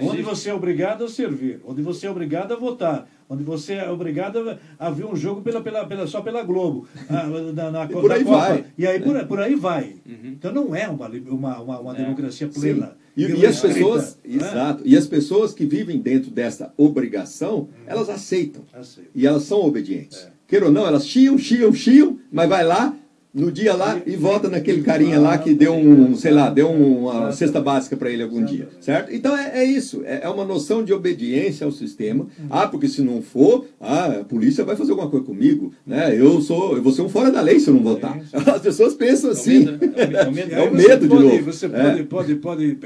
[0.00, 3.88] onde você é obrigado a servir, onde você é obrigado a votar, onde você é
[3.88, 6.88] obrigado a ver um jogo pela, pela, pela, só pela Globo,
[7.54, 8.64] na, na, por aí Copa, vai.
[8.76, 9.94] e aí por, por aí vai.
[10.04, 10.32] Uhum.
[10.32, 11.98] Então não é uma, uma, uma, uma é.
[11.98, 12.86] democracia plena.
[12.86, 13.07] Sim.
[13.18, 14.36] E, e as pessoas, né?
[14.36, 17.68] exato, e as pessoas que vivem dentro dessa obrigação, hum.
[17.84, 18.62] elas aceitam.
[18.72, 19.10] Aceito.
[19.12, 20.18] E elas são obedientes.
[20.18, 20.30] É.
[20.46, 22.96] Queira ou não, elas chiam, chiam, chiam, mas vai lá,
[23.32, 27.30] no dia lá e volta naquele carinha lá que deu um, sei lá, deu uma
[27.30, 29.12] cesta básica para ele algum dia, certo?
[29.14, 32.26] Então é, é isso, é, é uma noção de obediência ao sistema.
[32.48, 36.18] Ah, porque se não for, ah, a polícia vai fazer alguma coisa comigo, né?
[36.18, 38.18] Eu sou, eu vou ser um fora da lei se eu não votar.
[38.32, 39.66] As pessoas pensam assim.
[39.94, 41.44] É o medo, é o medo de novo.
[41.44, 42.78] Você pode, pode, pode,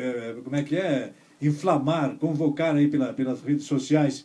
[0.43, 4.25] como é que é, inflamar, convocar aí pela, pelas redes sociais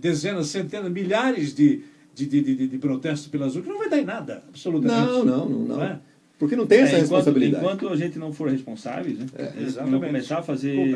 [0.00, 1.82] dezenas, centenas, milhares de
[2.24, 5.06] de, de, de, de protesto pelas urnas, não vai dar em nada, absolutamente.
[5.06, 5.58] Não, não, não.
[5.76, 5.82] não.
[5.82, 6.00] é?
[6.38, 7.64] Porque não tem essa é, enquanto, responsabilidade.
[7.64, 9.26] Enquanto a gente não for responsável, né?
[9.36, 10.94] É, não começar a fazer.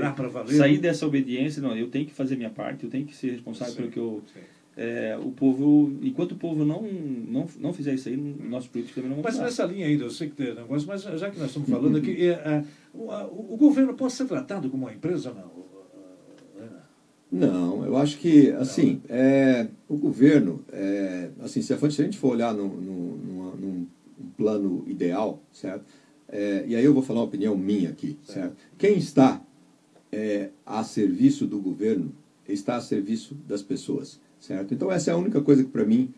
[0.48, 3.72] Sair dessa obediência, não, eu tenho que fazer minha parte, eu tenho que ser responsável
[3.72, 4.22] sim, pelo que eu.
[4.76, 9.10] É, o povo, enquanto o povo não, não, não fizer isso aí, nossos políticos também
[9.10, 9.44] não vão Mas fazer.
[9.44, 12.28] nessa linha ainda, eu sei que tem negócio, mas já que nós estamos falando aqui,
[12.28, 12.64] é, é,
[12.94, 13.10] o,
[13.54, 15.59] o, governo pode ser tratado como uma empresa ou não?
[17.30, 22.52] Não, eu acho que, assim, é, o governo, é, assim, se a gente for olhar
[22.52, 23.86] num, num,
[24.36, 25.84] plano ideal, certo?
[26.28, 28.56] É, e aí eu vou falar uma opinião minha aqui, certo?
[28.78, 29.42] Quem está
[30.10, 32.12] é, a serviço do governo
[32.48, 34.72] está a serviço das pessoas, certo?
[34.72, 36.12] Então essa é a única coisa que para mim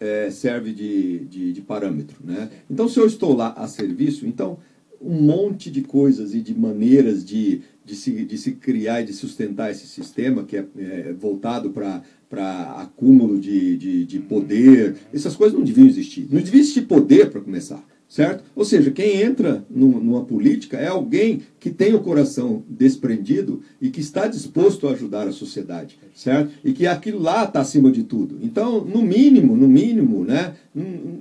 [0.00, 2.50] é, serve de, de, de, parâmetro, né?
[2.68, 4.58] Então se eu estou lá a serviço, então
[5.04, 9.12] um monte de coisas e de maneiras de de se, de se criar e de
[9.12, 15.36] sustentar esse sistema que é, é voltado para para acúmulo de, de, de, poder, essas
[15.36, 16.26] coisas não deviam existir.
[16.30, 18.42] Não devia existir poder para começar, certo?
[18.56, 24.00] Ou seja, quem entra numa política é alguém que tem o coração desprendido e que
[24.00, 26.54] está disposto a ajudar a sociedade, certo?
[26.64, 28.38] E que aquilo lá está acima de tudo.
[28.40, 30.54] Então, no mínimo, no mínimo, né?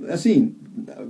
[0.07, 0.55] Assim,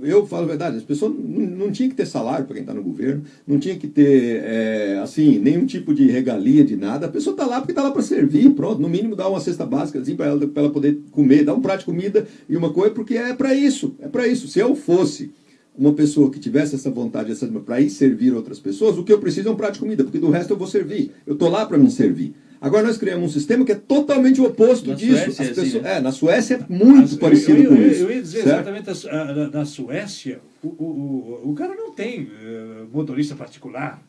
[0.02, 2.74] eu falo a verdade, as pessoas não, não tinham que ter salário para quem está
[2.74, 7.06] no governo, não tinha que ter, é, assim, nenhum tipo de regalia de nada.
[7.06, 8.80] A pessoa está lá porque está lá para servir, pronto.
[8.80, 11.80] No mínimo dá uma cesta básica assim, para ela, ela poder comer, dá um prato
[11.80, 14.48] de comida e uma coisa, porque é para isso, é para isso.
[14.48, 15.30] Se eu fosse
[15.76, 19.48] uma pessoa que tivesse essa vontade para ir servir outras pessoas, o que eu preciso
[19.48, 21.12] é um prato de comida, porque do resto eu vou servir.
[21.26, 22.34] Eu estou lá para me servir.
[22.62, 25.16] Agora nós criamos um sistema que é totalmente o oposto na disso.
[25.16, 25.96] Suécia, pessoas, assim, né?
[25.96, 28.02] é, na Suécia é muito parecido eu, eu, com eu, isso.
[28.04, 28.68] Eu ia dizer certo?
[28.68, 34.00] exatamente, na Suécia, o, o, o, o cara não tem uh, motorista particular.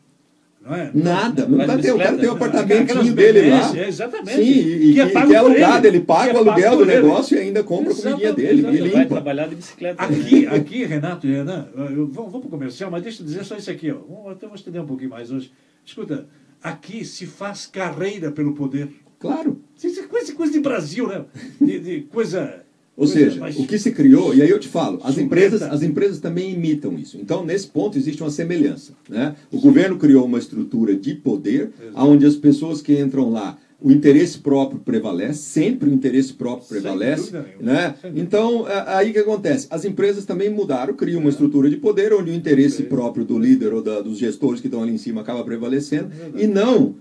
[0.64, 0.90] Não é?
[0.94, 1.46] Nada.
[1.46, 3.76] Não tá, tem, o cara tem um apartamentinho dele lá.
[3.76, 4.36] É, exatamente.
[4.36, 7.40] Sim, e que, é, que é alugado, ele, ele paga o aluguel do negócio e
[7.40, 8.60] ainda compra a comidinha dele.
[8.60, 8.82] Exatamente.
[8.82, 8.96] E limpa.
[8.96, 10.02] Vai trabalhar de bicicleta.
[10.02, 13.56] Aqui, aqui Renato e Renan, vamos, vamos para o comercial, mas deixa eu dizer só
[13.56, 13.92] isso aqui.
[13.92, 14.30] Ó.
[14.30, 15.52] Até vou estender um pouquinho mais hoje.
[15.84, 16.26] Escuta,
[16.64, 18.88] aqui se faz carreira pelo poder.
[19.18, 19.60] Claro.
[19.82, 21.24] Isso é coisa, coisa de Brasil, né?
[21.60, 22.62] De, de coisa.
[22.96, 23.58] Ou coisa seja, mais...
[23.58, 26.96] o que se criou, e aí eu te falo, as empresas, as empresas também imitam
[26.96, 27.18] isso.
[27.20, 28.92] Então, nesse ponto, existe uma semelhança.
[29.08, 29.34] Né?
[29.50, 32.06] O governo criou uma estrutura de poder, Exato.
[32.06, 37.30] onde as pessoas que entram lá o interesse próprio prevalece, sempre o interesse próprio prevalece.
[37.60, 37.94] Né?
[38.16, 39.66] Então, aí que acontece?
[39.68, 43.74] As empresas também mudaram, criam uma estrutura de poder onde o interesse próprio do líder
[43.74, 46.94] ou da, dos gestores que estão ali em cima acaba prevalecendo, é e não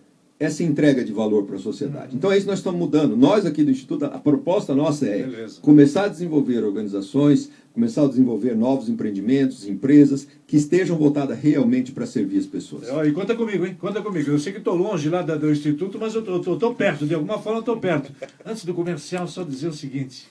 [0.44, 2.16] essa entrega de valor para a sociedade.
[2.16, 3.16] Então é isso que nós estamos mudando.
[3.16, 5.62] Nós aqui do Instituto, a proposta nossa é Beleza.
[5.62, 12.06] começar a desenvolver organizações, começar a desenvolver novos empreendimentos, empresas que estejam voltadas realmente para
[12.06, 12.88] servir as pessoas.
[13.08, 13.76] E conta comigo, hein?
[13.80, 14.32] Conta comigo.
[14.32, 17.60] Eu sei que estou longe lá do Instituto, mas eu estou perto, de alguma forma
[17.60, 18.12] estou perto.
[18.46, 20.28] Antes do comercial, só dizer o seguinte: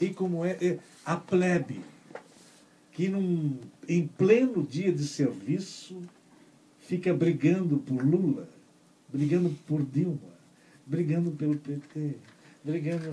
[0.00, 1.80] e como é, é a plebe
[2.92, 3.56] que num,
[3.88, 5.96] em pleno dia de serviço
[6.80, 8.53] fica brigando por Lula
[9.14, 10.34] brigando por Dilma,
[10.84, 12.16] brigando pelo PT,
[12.64, 13.04] brigando.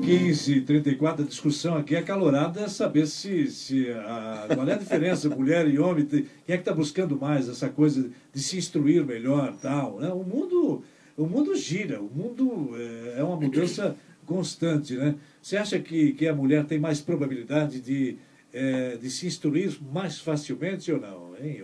[0.00, 5.28] 1534, a discussão aqui é acalorada é saber se, se a, qual é a diferença
[5.28, 9.54] mulher e homem, quem é que está buscando mais essa coisa de se instruir melhor
[9.60, 10.00] tal.
[10.00, 10.08] Né?
[10.08, 10.82] O, mundo,
[11.16, 14.96] o mundo gira, o mundo é, é uma mudança constante.
[14.96, 15.14] Né?
[15.40, 18.16] Você acha que, que a mulher tem mais probabilidade de,
[18.52, 21.36] é, de se instruir mais facilmente ou não?
[21.38, 21.62] Hein?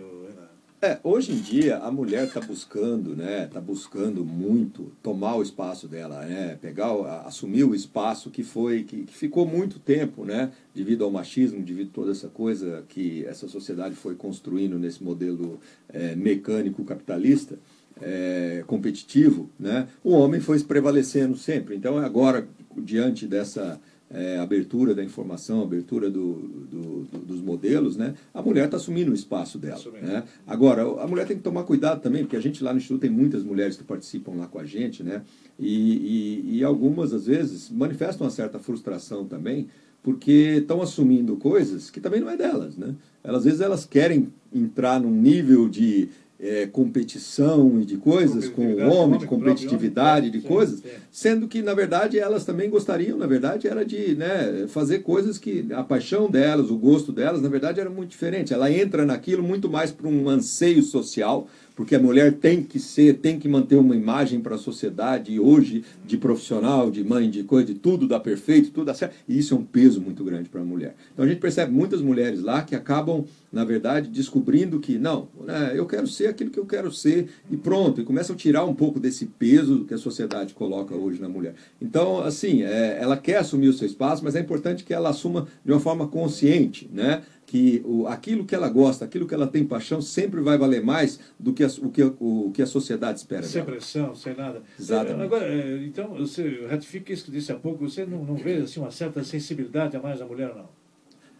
[0.81, 3.43] É, hoje em dia a mulher está buscando, né?
[3.43, 6.57] Está buscando muito tomar o espaço dela, né?
[6.61, 6.93] Pegar,
[7.25, 10.53] assumir o espaço que foi, que, que, ficou muito tempo, né?
[10.73, 15.59] Devido ao machismo, devido a toda essa coisa que essa sociedade foi construindo nesse modelo
[15.89, 17.59] é, mecânico capitalista.
[18.01, 19.89] É, competitivo, né?
[20.01, 21.75] o homem foi prevalecendo sempre.
[21.75, 23.77] Então, agora, diante dessa,
[24.11, 29.11] é, abertura da informação, abertura do, do, do, dos modelos, né, a mulher está assumindo
[29.11, 29.79] o espaço dela.
[30.01, 30.23] Né?
[30.47, 33.09] Agora, a mulher tem que tomar cuidado também, porque a gente lá no Instituto tem
[33.09, 35.21] muitas mulheres que participam lá com a gente, né,
[35.59, 39.67] e, e, e algumas, às vezes, manifestam uma certa frustração também,
[40.01, 42.77] porque estão assumindo coisas que também não é delas.
[42.77, 42.95] Né?
[43.23, 46.09] Elas, às vezes elas querem entrar num nível de
[46.39, 50.81] é, competição e de coisas com o homem, de competitividade de coisas,
[51.11, 55.65] sendo que, na verdade, elas também gostariam, na verdade, era de né, fazer coisas que
[55.73, 58.53] a paixão delas, o gosto delas, na verdade, era muito diferente.
[58.53, 61.47] Ela entra naquilo muito mais para um anseio social,
[61.79, 65.85] porque a mulher tem que ser, tem que manter uma imagem para a sociedade hoje
[66.05, 69.55] de profissional, de mãe, de coisa, de tudo dá perfeito, tudo dá certo, e isso
[69.55, 70.93] é um peso muito grande para a mulher.
[71.13, 75.71] Então a gente percebe muitas mulheres lá que acabam, na verdade, descobrindo que não, né,
[75.73, 78.75] eu quero ser aquilo que eu quero ser e pronto, e começam a tirar um
[78.75, 81.55] pouco desse peso que a sociedade coloca hoje na mulher.
[81.81, 85.47] Então, assim, é, ela quer assumir o seu espaço, mas é importante que ela assuma
[85.63, 87.21] de uma forma consciente, né?
[87.49, 91.19] Que o, aquilo que ela gosta, aquilo que ela tem paixão, sempre vai valer mais
[91.39, 93.41] do que a, o, que, o, que a sociedade espera.
[93.41, 93.71] Sem dela.
[93.71, 94.61] pressão, sem nada.
[94.79, 95.23] Exatamente.
[95.23, 98.79] Agora, é, então, você ratifica isso que disse há pouco, você não, não vê assim,
[98.79, 100.69] uma certa sensibilidade a mais da mulher, não?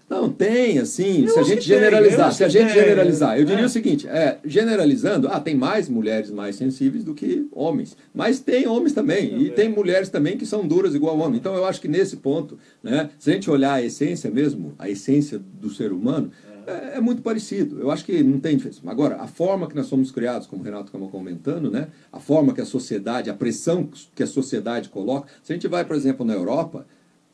[0.09, 3.61] Não, tem, assim, eu se a gente generalizar, se a gente tem, generalizar, eu diria
[3.61, 3.65] é.
[3.67, 8.67] o seguinte, é, generalizando, ah, tem mais mulheres mais sensíveis do que homens, mas tem
[8.67, 11.37] homens também, e tem mulheres também que são duras igual homem.
[11.37, 14.89] Então eu acho que nesse ponto, né, se a gente olhar a essência mesmo, a
[14.89, 16.31] essência do ser humano,
[16.65, 17.79] é, é muito parecido.
[17.79, 18.81] Eu acho que não tem diferença.
[18.87, 22.53] Agora, a forma que nós somos criados, como o Renato estava comentando, né, a forma
[22.53, 26.25] que a sociedade, a pressão que a sociedade coloca, se a gente vai, por exemplo,
[26.25, 26.85] na Europa,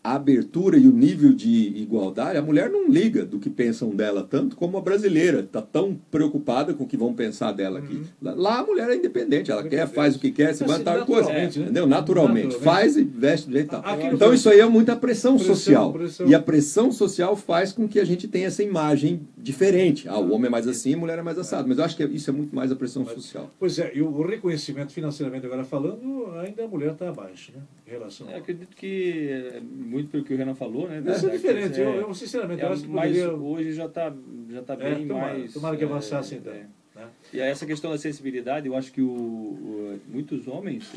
[0.06, 4.22] a abertura e o nível de igualdade, a mulher não liga do que pensam dela
[4.30, 7.96] tanto como a brasileira está tão preocupada com o que vão pensar dela aqui.
[7.96, 8.36] Uhum.
[8.36, 11.30] Lá a mulher é independente, ela quer, faz o que quer, se vai tal coisa.
[11.30, 11.46] Né?
[11.46, 11.88] Entendeu?
[11.88, 12.50] Naturalmente.
[12.50, 12.64] naturalmente.
[12.64, 13.84] Faz e veste do jeito tal.
[14.14, 15.92] Então isso aí é muita pressão, pressão social.
[15.94, 16.28] Pressão.
[16.28, 20.08] E a pressão social faz com que a gente tenha essa imagem diferente.
[20.08, 21.68] Ah, o homem é mais assim, a mulher é mais assado.
[21.68, 23.50] Mas eu acho que isso é muito mais a pressão Mas, social.
[23.60, 27.62] Pois é, e o reconhecimento financeiramente agora falando, ainda a mulher está abaixo, né?
[27.88, 28.30] Em relação.
[28.30, 29.62] É, acredito que é
[29.96, 31.02] muito pelo que o Renan falou, né?
[31.08, 31.80] Isso é, é diferente.
[31.80, 33.34] eu, eu, sinceramente é, acho que mas poderia...
[33.34, 34.14] hoje já está
[34.50, 35.54] já tá bem é, tomara, mais.
[35.54, 36.54] Tomara que é, avançasse então.
[36.54, 37.08] Né?
[37.34, 40.92] E essa questão da sensibilidade, eu acho que o, o muitos homens,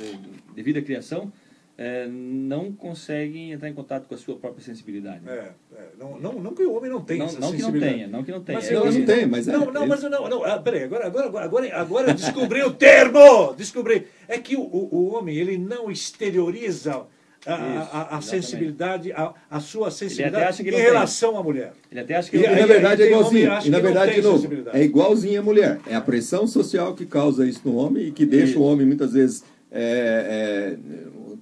[0.55, 1.33] devido à criação,
[1.77, 5.29] é, não conseguem entrar em contato com a sua própria sensibilidade.
[5.29, 7.95] É, é, não, não, não que o homem não tenha não, essa não sensibilidade.
[7.95, 8.59] Que não tenha, não que não tenha.
[8.59, 9.53] Mas, não, não tem, mas é.
[9.53, 10.45] Não, não, mas não, não.
[10.45, 13.55] Ah, peraí, agora, agora, agora, agora eu descobri o termo!
[13.55, 14.09] Descobri.
[14.27, 17.07] É que o, o, o homem, ele não exterioriza
[17.47, 21.41] a, a, a sensibilidade, a, a, sua sensibilidade em relação tem.
[21.41, 21.73] à mulher.
[21.91, 23.53] Ele até acha que e, não e, na verdade é igualzinho.
[23.65, 25.79] E na verdade, de novo, é igualzinho a mulher.
[25.87, 28.61] É a pressão social que causa isso no homem e que deixa Isso.
[28.61, 30.77] o homem muitas vezes é, é,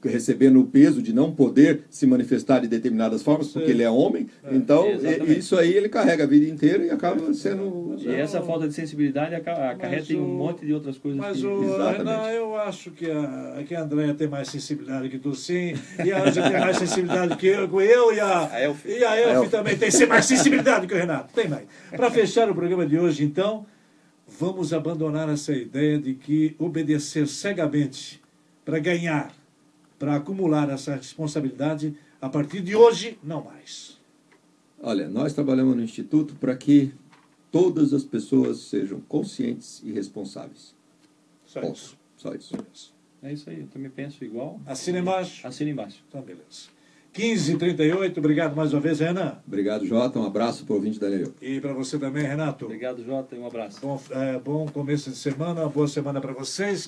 [0.06, 4.28] recebendo o peso de não poder se manifestar de determinadas formas, porque ele é homem.
[4.44, 4.86] É, então,
[5.26, 7.96] isso aí ele carrega a vida inteira e acaba sendo.
[7.98, 11.20] E essa falta de sensibilidade acarreta em um monte de outras coisas.
[11.20, 11.46] Mas, que...
[11.46, 15.74] o, Renan, eu acho que a, que a Andréia tem mais sensibilidade que tu, sim.
[16.04, 18.84] E a Anja tem mais sensibilidade que eu, eu e a, a Elf.
[18.86, 21.32] E a Elf, também tem mais sensibilidade que o Renato.
[21.34, 21.64] Tem mais.
[21.90, 23.66] Para fechar o programa de hoje, então.
[24.38, 28.20] vamos abandonar essa ideia de que obedecer cegamente
[28.64, 29.32] para ganhar,
[29.98, 33.98] para acumular essa responsabilidade, a partir de hoje, não mais.
[34.82, 36.92] Olha, nós trabalhamos no Instituto para que
[37.50, 40.74] todas as pessoas sejam conscientes e responsáveis.
[41.46, 41.76] Só Ponto.
[41.76, 41.98] isso.
[42.16, 42.56] Só isso.
[42.56, 42.96] Beleza.
[43.22, 44.60] É isso aí, eu também penso igual.
[44.66, 45.46] Assina embaixo.
[45.46, 46.04] Assina embaixo.
[46.08, 46.76] Então, beleza.
[47.16, 49.38] 15h38, obrigado mais uma vez, Renan.
[49.46, 50.18] Obrigado, Jota.
[50.18, 51.32] Um abraço para o ouvinte da Nereu.
[51.40, 52.66] E para você também, Renato.
[52.66, 53.80] Obrigado, Jota, e um abraço.
[53.80, 56.84] Bom, é, bom começo de semana, boa semana para vocês.